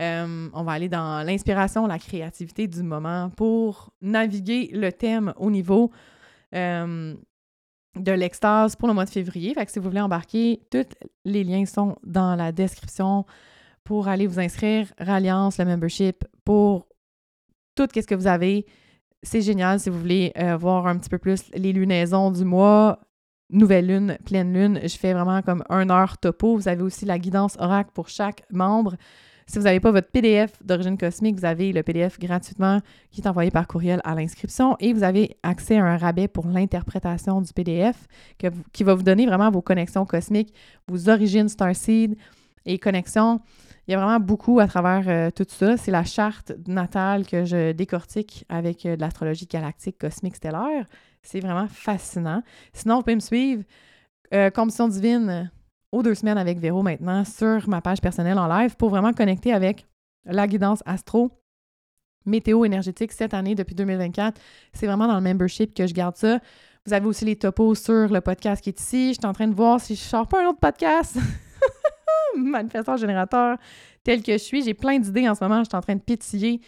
euh, 0.00 0.48
on 0.52 0.62
va 0.62 0.72
aller 0.72 0.88
dans 0.88 1.24
l'inspiration, 1.26 1.86
la 1.86 1.98
créativité 1.98 2.66
du 2.68 2.82
moment 2.82 3.30
pour 3.30 3.92
naviguer 4.00 4.70
le 4.72 4.92
thème 4.92 5.32
au 5.36 5.50
niveau 5.50 5.90
euh, 6.54 7.14
de 7.96 8.12
l'extase 8.12 8.76
pour 8.76 8.88
le 8.88 8.94
mois 8.94 9.04
de 9.04 9.10
février. 9.10 9.54
Fait 9.54 9.66
que 9.66 9.72
si 9.72 9.78
vous 9.78 9.88
voulez 9.88 10.00
embarquer, 10.00 10.62
tous 10.70 10.86
les 11.24 11.42
liens 11.42 11.66
sont 11.66 11.96
dans 12.04 12.36
la 12.36 12.52
description 12.52 13.24
pour 13.82 14.08
aller 14.08 14.26
vous 14.26 14.38
inscrire, 14.38 14.86
Ralliance, 14.98 15.58
le 15.58 15.64
membership, 15.64 16.24
pour 16.44 16.86
tout 17.74 17.88
ce 17.94 18.00
que 18.00 18.14
vous 18.14 18.26
avez 18.26 18.66
c'est 19.22 19.42
génial 19.42 19.80
si 19.80 19.90
vous 19.90 19.98
voulez 19.98 20.32
euh, 20.38 20.56
voir 20.56 20.86
un 20.86 20.96
petit 20.96 21.08
peu 21.08 21.18
plus 21.18 21.50
les 21.54 21.72
lunaisons 21.72 22.30
du 22.30 22.44
mois, 22.44 23.00
nouvelle 23.50 23.86
lune, 23.86 24.18
pleine 24.24 24.52
lune. 24.52 24.80
Je 24.82 24.96
fais 24.96 25.12
vraiment 25.12 25.42
comme 25.42 25.64
un 25.68 25.88
heure 25.90 26.18
topo. 26.18 26.56
Vous 26.56 26.68
avez 26.68 26.82
aussi 26.82 27.04
la 27.04 27.18
guidance 27.18 27.56
oracle 27.58 27.90
pour 27.94 28.08
chaque 28.08 28.42
membre. 28.50 28.96
Si 29.46 29.58
vous 29.58 29.64
n'avez 29.64 29.80
pas 29.80 29.90
votre 29.90 30.10
PDF 30.10 30.62
d'origine 30.62 30.98
cosmique, 30.98 31.38
vous 31.38 31.46
avez 31.46 31.72
le 31.72 31.82
PDF 31.82 32.18
gratuitement 32.18 32.80
qui 33.10 33.22
est 33.22 33.26
envoyé 33.26 33.50
par 33.50 33.66
courriel 33.66 34.00
à 34.04 34.14
l'inscription 34.14 34.76
et 34.78 34.92
vous 34.92 35.02
avez 35.02 35.38
accès 35.42 35.78
à 35.78 35.84
un 35.84 35.96
rabais 35.96 36.28
pour 36.28 36.46
l'interprétation 36.46 37.40
du 37.40 37.50
PDF 37.54 38.08
qui 38.72 38.84
va 38.84 38.94
vous 38.94 39.02
donner 39.02 39.24
vraiment 39.24 39.50
vos 39.50 39.62
connexions 39.62 40.04
cosmiques, 40.04 40.52
vos 40.86 41.08
origines 41.08 41.48
Starseed 41.48 42.14
et 42.66 42.78
connexions 42.78 43.40
il 43.88 43.92
y 43.92 43.94
a 43.94 43.98
vraiment 44.04 44.20
beaucoup 44.20 44.60
à 44.60 44.68
travers 44.68 45.04
euh, 45.08 45.30
tout 45.30 45.46
ça. 45.48 45.78
C'est 45.78 45.90
la 45.90 46.04
charte 46.04 46.52
natale 46.66 47.26
que 47.26 47.46
je 47.46 47.72
décortique 47.72 48.44
avec 48.50 48.84
euh, 48.84 48.96
de 48.96 49.00
l'astrologie 49.00 49.46
galactique, 49.46 49.96
cosmique, 49.96 50.36
stellaire. 50.36 50.84
C'est 51.22 51.40
vraiment 51.40 51.68
fascinant. 51.68 52.42
Sinon, 52.72 52.96
vous 52.96 53.02
pouvez 53.02 53.14
me 53.14 53.20
suivre, 53.20 53.64
euh, 54.32 54.50
divine, 54.88 55.50
aux 55.92 56.02
deux 56.02 56.14
semaines 56.14 56.38
avec 56.38 56.58
Véro 56.58 56.82
maintenant, 56.82 57.24
sur 57.24 57.68
ma 57.68 57.80
page 57.80 58.00
personnelle 58.00 58.38
en 58.38 58.46
live 58.46 58.76
pour 58.76 58.90
vraiment 58.90 59.12
connecter 59.12 59.52
avec 59.52 59.86
la 60.24 60.46
guidance 60.46 60.82
astro 60.84 61.30
météo 62.26 62.64
énergétique 62.64 63.12
cette 63.12 63.32
année 63.32 63.54
depuis 63.54 63.74
2024. 63.74 64.40
C'est 64.72 64.86
vraiment 64.86 65.06
dans 65.06 65.14
le 65.14 65.22
membership 65.22 65.74
que 65.74 65.86
je 65.86 65.94
garde 65.94 66.16
ça. 66.16 66.40
Vous 66.84 66.92
avez 66.92 67.06
aussi 67.06 67.24
les 67.24 67.36
topos 67.36 67.74
sur 67.74 68.08
le 68.08 68.20
podcast 68.20 68.62
qui 68.62 68.70
est 68.70 68.80
ici. 68.80 69.08
Je 69.08 69.18
suis 69.20 69.26
en 69.26 69.32
train 69.32 69.48
de 69.48 69.54
voir 69.54 69.80
si 69.80 69.94
je 69.94 70.00
sors 70.00 70.26
pas 70.26 70.42
un 70.42 70.48
autre 70.48 70.60
podcast. 70.60 71.16
manifesteur 72.36 72.96
générateur 72.96 73.56
tel 74.04 74.22
que 74.22 74.32
je 74.32 74.38
suis. 74.38 74.62
J'ai 74.62 74.74
plein 74.74 74.98
d'idées 74.98 75.28
en 75.28 75.34
ce 75.34 75.44
moment. 75.44 75.60
Je 75.60 75.68
suis 75.68 75.76
en 75.76 75.80
train 75.80 75.96
de 75.96 76.00
pétiller 76.00 76.60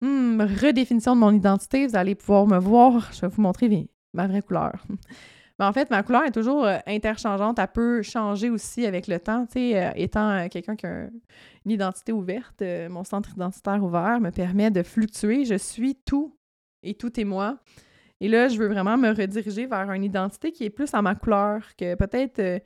Hmm, 0.00 0.40
redéfinition 0.40 1.14
de 1.14 1.20
mon 1.20 1.32
identité, 1.32 1.86
vous 1.86 1.96
allez 1.96 2.14
pouvoir 2.14 2.46
me 2.46 2.58
voir. 2.58 3.10
Je 3.12 3.22
vais 3.22 3.28
vous 3.28 3.40
montrer 3.42 3.88
ma 4.12 4.26
vraie 4.26 4.42
couleur. 4.42 4.84
Mais 5.58 5.64
en 5.64 5.72
fait, 5.72 5.90
ma 5.90 6.02
couleur 6.02 6.24
est 6.24 6.32
toujours 6.32 6.64
euh, 6.66 6.78
interchangeante. 6.86 7.58
Elle 7.58 7.68
peut 7.68 8.02
changer 8.02 8.50
aussi 8.50 8.84
avec 8.84 9.06
le 9.06 9.18
temps. 9.18 9.46
Tu 9.46 9.74
euh, 9.74 9.90
étant 9.94 10.30
euh, 10.30 10.48
quelqu'un 10.48 10.76
qui 10.76 10.86
a 10.86 11.08
une 11.64 11.70
identité 11.70 12.12
ouverte, 12.12 12.62
mon 12.90 13.04
centre 13.04 13.30
identitaire 13.30 13.82
ouvert 13.82 14.20
me 14.20 14.30
permet 14.30 14.70
de 14.70 14.82
fluctuer. 14.82 15.44
Je 15.44 15.56
suis 15.56 15.94
tout 15.94 16.36
et 16.82 16.94
tout 16.94 17.18
est 17.18 17.24
moi. 17.24 17.58
Et 18.20 18.28
là, 18.28 18.48
je 18.48 18.58
veux 18.58 18.68
vraiment 18.68 18.96
me 18.96 19.10
rediriger 19.10 19.66
vers 19.66 19.90
une 19.90 20.04
identité 20.04 20.52
qui 20.52 20.64
est 20.64 20.70
plus 20.70 20.92
à 20.94 21.02
ma 21.02 21.14
couleur, 21.14 21.62
que 21.76 21.94
peut-être 21.94 22.62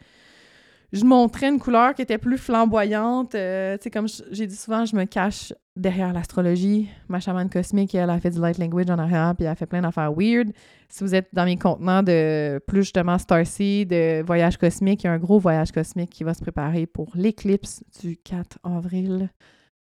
je 0.92 1.04
montrais 1.04 1.48
une 1.48 1.58
couleur 1.58 1.94
qui 1.94 2.02
était 2.02 2.18
plus 2.18 2.38
flamboyante. 2.38 3.34
Euh, 3.34 3.76
comme 3.92 4.06
j'ai 4.30 4.46
dit 4.46 4.56
souvent, 4.56 4.84
je 4.84 4.96
me 4.96 5.04
cache 5.04 5.52
derrière 5.76 6.12
l'astrologie. 6.12 6.88
Ma 7.08 7.20
chamane 7.20 7.48
cosmique, 7.48 7.94
elle 7.94 8.10
a 8.10 8.18
fait 8.18 8.30
du 8.30 8.40
light 8.40 8.58
language 8.58 8.90
en 8.90 8.98
arrière, 8.98 9.34
puis 9.36 9.44
elle 9.44 9.52
a 9.52 9.54
fait 9.54 9.66
plein 9.66 9.82
d'affaires 9.82 10.12
weird. 10.12 10.50
Si 10.88 11.04
vous 11.04 11.14
êtes 11.14 11.28
dans 11.32 11.44
mes 11.44 11.56
contenants 11.56 12.02
de 12.02 12.60
plus 12.66 12.82
justement 12.82 13.18
Starseed, 13.18 13.88
de 13.88 14.22
voyage 14.22 14.56
cosmique, 14.56 15.04
il 15.04 15.06
y 15.06 15.10
a 15.10 15.12
un 15.12 15.18
gros 15.18 15.38
voyage 15.38 15.70
cosmique 15.70 16.10
qui 16.10 16.24
va 16.24 16.34
se 16.34 16.40
préparer 16.40 16.86
pour 16.86 17.10
l'éclipse 17.14 17.84
du 18.00 18.16
4 18.16 18.58
avril 18.64 19.30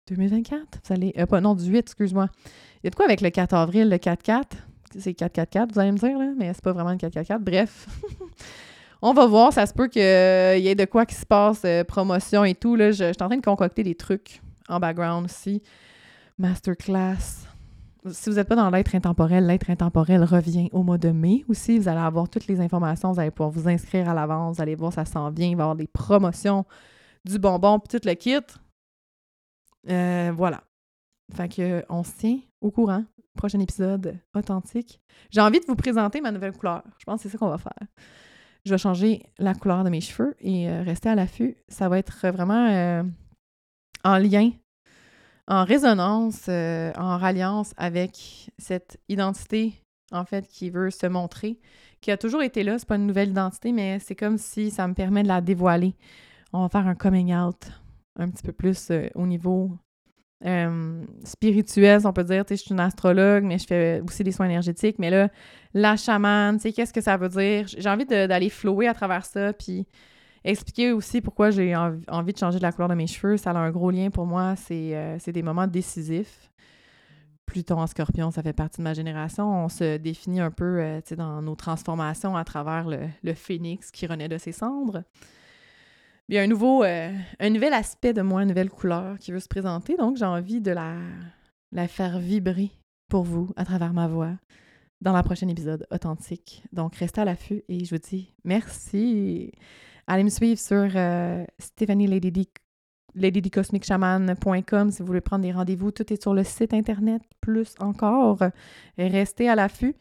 2024. 0.08 0.60
Vous 0.84 0.94
allez. 0.94 1.14
Euh, 1.18 1.26
pas, 1.26 1.40
non, 1.40 1.54
du 1.54 1.64
8, 1.64 1.78
excuse-moi. 1.78 2.28
Il 2.82 2.86
y 2.86 2.88
a 2.88 2.90
de 2.90 2.94
quoi 2.94 3.06
avec 3.06 3.22
le 3.22 3.30
4 3.30 3.54
avril, 3.54 3.88
le 3.88 3.96
4-4? 3.96 4.44
C'est 4.98 5.12
4-4-4, 5.12 5.72
vous 5.72 5.78
allez 5.78 5.92
me 5.92 5.98
dire, 5.98 6.18
là, 6.18 6.32
mais 6.36 6.52
c'est 6.54 6.64
pas 6.64 6.72
vraiment 6.72 6.92
le 6.92 6.96
4-4-4. 6.96 7.38
Bref. 7.38 7.86
On 9.00 9.12
va 9.12 9.26
voir, 9.26 9.52
ça 9.52 9.64
se 9.64 9.72
peut 9.72 9.86
qu'il 9.86 10.02
y 10.02 10.68
ait 10.68 10.74
de 10.74 10.84
quoi 10.84 11.06
qui 11.06 11.14
se 11.14 11.24
passe, 11.24 11.62
euh, 11.64 11.84
promotion 11.84 12.44
et 12.44 12.54
tout. 12.54 12.74
Là. 12.74 12.90
Je, 12.90 13.12
suis 13.12 13.22
en 13.22 13.28
train 13.28 13.36
de 13.36 13.44
concocter 13.44 13.84
des 13.84 13.94
trucs 13.94 14.42
en 14.68 14.80
background 14.80 15.26
aussi. 15.26 15.62
Masterclass. 16.36 17.46
Si 18.10 18.28
vous 18.28 18.36
n'êtes 18.36 18.48
pas 18.48 18.56
dans 18.56 18.70
l'être 18.70 18.94
intemporel, 18.94 19.46
l'être 19.46 19.70
intemporel 19.70 20.24
revient 20.24 20.68
au 20.72 20.82
mois 20.82 20.98
de 20.98 21.10
mai 21.10 21.44
aussi. 21.48 21.78
Vous 21.78 21.88
allez 21.88 22.00
avoir 22.00 22.28
toutes 22.28 22.46
les 22.48 22.60
informations, 22.60 23.12
vous 23.12 23.20
allez 23.20 23.30
pouvoir 23.30 23.50
vous 23.50 23.68
inscrire 23.68 24.08
à 24.08 24.14
l'avance, 24.14 24.56
vous 24.56 24.62
allez 24.62 24.74
voir, 24.74 24.92
ça 24.92 25.04
s'en 25.04 25.30
vient, 25.30 25.48
il 25.48 25.56
va 25.56 25.62
y 25.62 25.64
avoir 25.64 25.76
des 25.76 25.88
promotions, 25.88 26.64
du 27.24 27.38
bonbon, 27.38 27.78
puis 27.78 27.98
tout 27.98 28.06
le 28.06 28.14
kit. 28.14 28.38
Euh, 29.88 30.32
voilà. 30.34 30.62
Fait 31.34 31.48
que 31.48 31.84
on 31.88 32.02
se 32.02 32.12
tient 32.18 32.38
au 32.60 32.70
courant. 32.70 33.04
Prochain 33.36 33.60
épisode 33.60 34.18
authentique. 34.34 35.00
J'ai 35.30 35.40
envie 35.40 35.60
de 35.60 35.66
vous 35.66 35.76
présenter 35.76 36.20
ma 36.20 36.32
nouvelle 36.32 36.52
couleur. 36.52 36.82
Je 36.98 37.04
pense 37.04 37.22
que 37.22 37.28
c'est 37.28 37.32
ça 37.32 37.38
qu'on 37.38 37.48
va 37.48 37.58
faire 37.58 37.86
je 38.64 38.70
vais 38.70 38.78
changer 38.78 39.22
la 39.38 39.54
couleur 39.54 39.84
de 39.84 39.90
mes 39.90 40.00
cheveux 40.00 40.36
et 40.40 40.68
euh, 40.68 40.82
rester 40.82 41.08
à 41.08 41.14
l'affût. 41.14 41.56
Ça 41.68 41.88
va 41.88 41.98
être 41.98 42.28
vraiment 42.28 42.68
euh, 42.68 43.02
en 44.04 44.18
lien, 44.18 44.50
en 45.46 45.64
résonance, 45.64 46.46
euh, 46.48 46.92
en 46.96 47.16
ralliance 47.18 47.72
avec 47.76 48.50
cette 48.58 48.98
identité, 49.08 49.74
en 50.12 50.24
fait, 50.24 50.46
qui 50.46 50.70
veut 50.70 50.90
se 50.90 51.06
montrer, 51.06 51.58
qui 52.00 52.10
a 52.10 52.16
toujours 52.16 52.42
été 52.42 52.62
là. 52.62 52.78
C'est 52.78 52.88
pas 52.88 52.96
une 52.96 53.06
nouvelle 53.06 53.30
identité, 53.30 53.72
mais 53.72 53.98
c'est 54.00 54.16
comme 54.16 54.38
si 54.38 54.70
ça 54.70 54.86
me 54.86 54.94
permet 54.94 55.22
de 55.22 55.28
la 55.28 55.40
dévoiler. 55.40 55.94
On 56.52 56.62
va 56.62 56.68
faire 56.68 56.86
un 56.86 56.94
coming 56.94 57.34
out 57.34 57.70
un 58.18 58.28
petit 58.30 58.42
peu 58.42 58.52
plus 58.52 58.90
au 59.14 59.26
niveau 59.26 59.70
euh, 60.44 61.04
spirituelle, 61.24 62.00
on 62.04 62.12
peut 62.12 62.24
dire. 62.24 62.44
Tu 62.44 62.50
sais, 62.54 62.56
je 62.58 62.62
suis 62.66 62.72
une 62.72 62.80
astrologue, 62.80 63.44
mais 63.44 63.58
je 63.58 63.66
fais 63.66 64.00
aussi 64.06 64.22
des 64.22 64.32
soins 64.32 64.46
énergétiques. 64.46 64.98
Mais 64.98 65.10
là, 65.10 65.28
la 65.74 65.96
chamane, 65.96 66.56
tu 66.56 66.62
sais, 66.62 66.72
qu'est-ce 66.72 66.92
que 66.92 67.00
ça 67.00 67.16
veut 67.16 67.28
dire? 67.28 67.66
J'ai 67.66 67.88
envie 67.88 68.06
d'aller 68.06 68.48
flower 68.48 68.88
à 68.88 68.94
travers 68.94 69.24
ça, 69.24 69.52
puis 69.52 69.86
expliquer 70.44 70.92
aussi 70.92 71.20
pourquoi 71.20 71.50
j'ai 71.50 71.74
envie 71.76 72.32
de 72.32 72.38
changer 72.38 72.58
de 72.58 72.62
la 72.62 72.72
couleur 72.72 72.88
de 72.88 72.94
mes 72.94 73.06
cheveux. 73.06 73.36
Ça 73.36 73.50
a 73.50 73.58
un 73.58 73.70
gros 73.70 73.90
lien 73.90 74.10
pour 74.10 74.26
moi. 74.26 74.54
C'est 74.56 74.94
euh, 74.94 75.18
des 75.26 75.42
moments 75.42 75.66
décisifs. 75.66 76.50
Pluton 77.44 77.80
en 77.80 77.86
scorpion, 77.86 78.30
ça 78.30 78.42
fait 78.42 78.52
partie 78.52 78.78
de 78.78 78.84
ma 78.84 78.92
génération. 78.92 79.64
On 79.64 79.68
se 79.68 79.96
définit 79.96 80.40
un 80.40 80.50
peu 80.50 80.80
euh, 80.80 81.00
dans 81.16 81.42
nos 81.42 81.54
transformations 81.56 82.36
à 82.36 82.44
travers 82.44 82.86
le, 82.86 83.08
le 83.22 83.34
phénix 83.34 83.90
qui 83.90 84.06
renaît 84.06 84.28
de 84.28 84.38
ses 84.38 84.52
cendres 84.52 85.02
il 86.28 86.34
y 86.34 86.38
a 86.38 86.42
un 86.42 86.46
nouveau, 86.46 86.84
euh, 86.84 87.10
un 87.40 87.50
nouvel 87.50 87.72
aspect 87.72 88.12
de 88.12 88.20
moi, 88.20 88.42
une 88.42 88.48
nouvelle 88.48 88.68
couleur 88.68 89.18
qui 89.18 89.32
veut 89.32 89.40
se 89.40 89.48
présenter. 89.48 89.96
Donc, 89.96 90.18
j'ai 90.18 90.26
envie 90.26 90.60
de 90.60 90.72
la, 90.72 91.88
faire 91.88 92.18
vibrer 92.18 92.70
pour 93.08 93.22
vous 93.22 93.50
à 93.56 93.64
travers 93.64 93.94
ma 93.94 94.08
voix 94.08 94.32
dans 95.00 95.12
la 95.12 95.22
prochaine 95.22 95.48
épisode 95.48 95.86
authentique. 95.90 96.62
Donc, 96.72 96.96
restez 96.96 97.22
à 97.22 97.24
l'affût 97.24 97.62
et 97.68 97.84
je 97.84 97.94
vous 97.94 98.00
dis 98.00 98.34
merci. 98.44 99.52
Allez 100.06 100.24
me 100.24 100.28
suivre 100.28 100.60
sur 100.60 100.90
euh, 100.94 101.44
Stephanie 101.58 102.06
Lady 102.06 102.30
D, 102.30 102.46
si 103.14 105.00
vous 105.00 105.06
voulez 105.06 105.20
prendre 105.22 105.42
des 105.42 105.52
rendez-vous. 105.52 105.92
Tout 105.92 106.12
est 106.12 106.20
sur 106.20 106.34
le 106.34 106.44
site 106.44 106.74
internet, 106.74 107.22
plus 107.40 107.74
encore. 107.80 108.40
Restez 108.98 109.48
à 109.48 109.54
l'affût. 109.54 109.94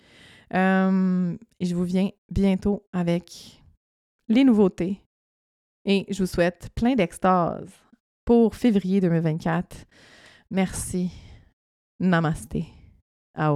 Euh, 0.54 1.36
et 1.60 1.66
je 1.66 1.76
vous 1.76 1.84
viens 1.84 2.10
bientôt 2.30 2.86
avec 2.94 3.62
les 4.30 4.44
nouveautés 4.44 5.02
et 5.88 6.06
je 6.10 6.20
vous 6.20 6.28
souhaite 6.28 6.70
plein 6.76 6.94
d'extase 6.94 7.72
pour 8.26 8.56
février 8.56 9.02
2024. 9.02 9.86
Merci. 10.52 11.10
Namasté. 12.00 12.68
Ao. 13.34 13.56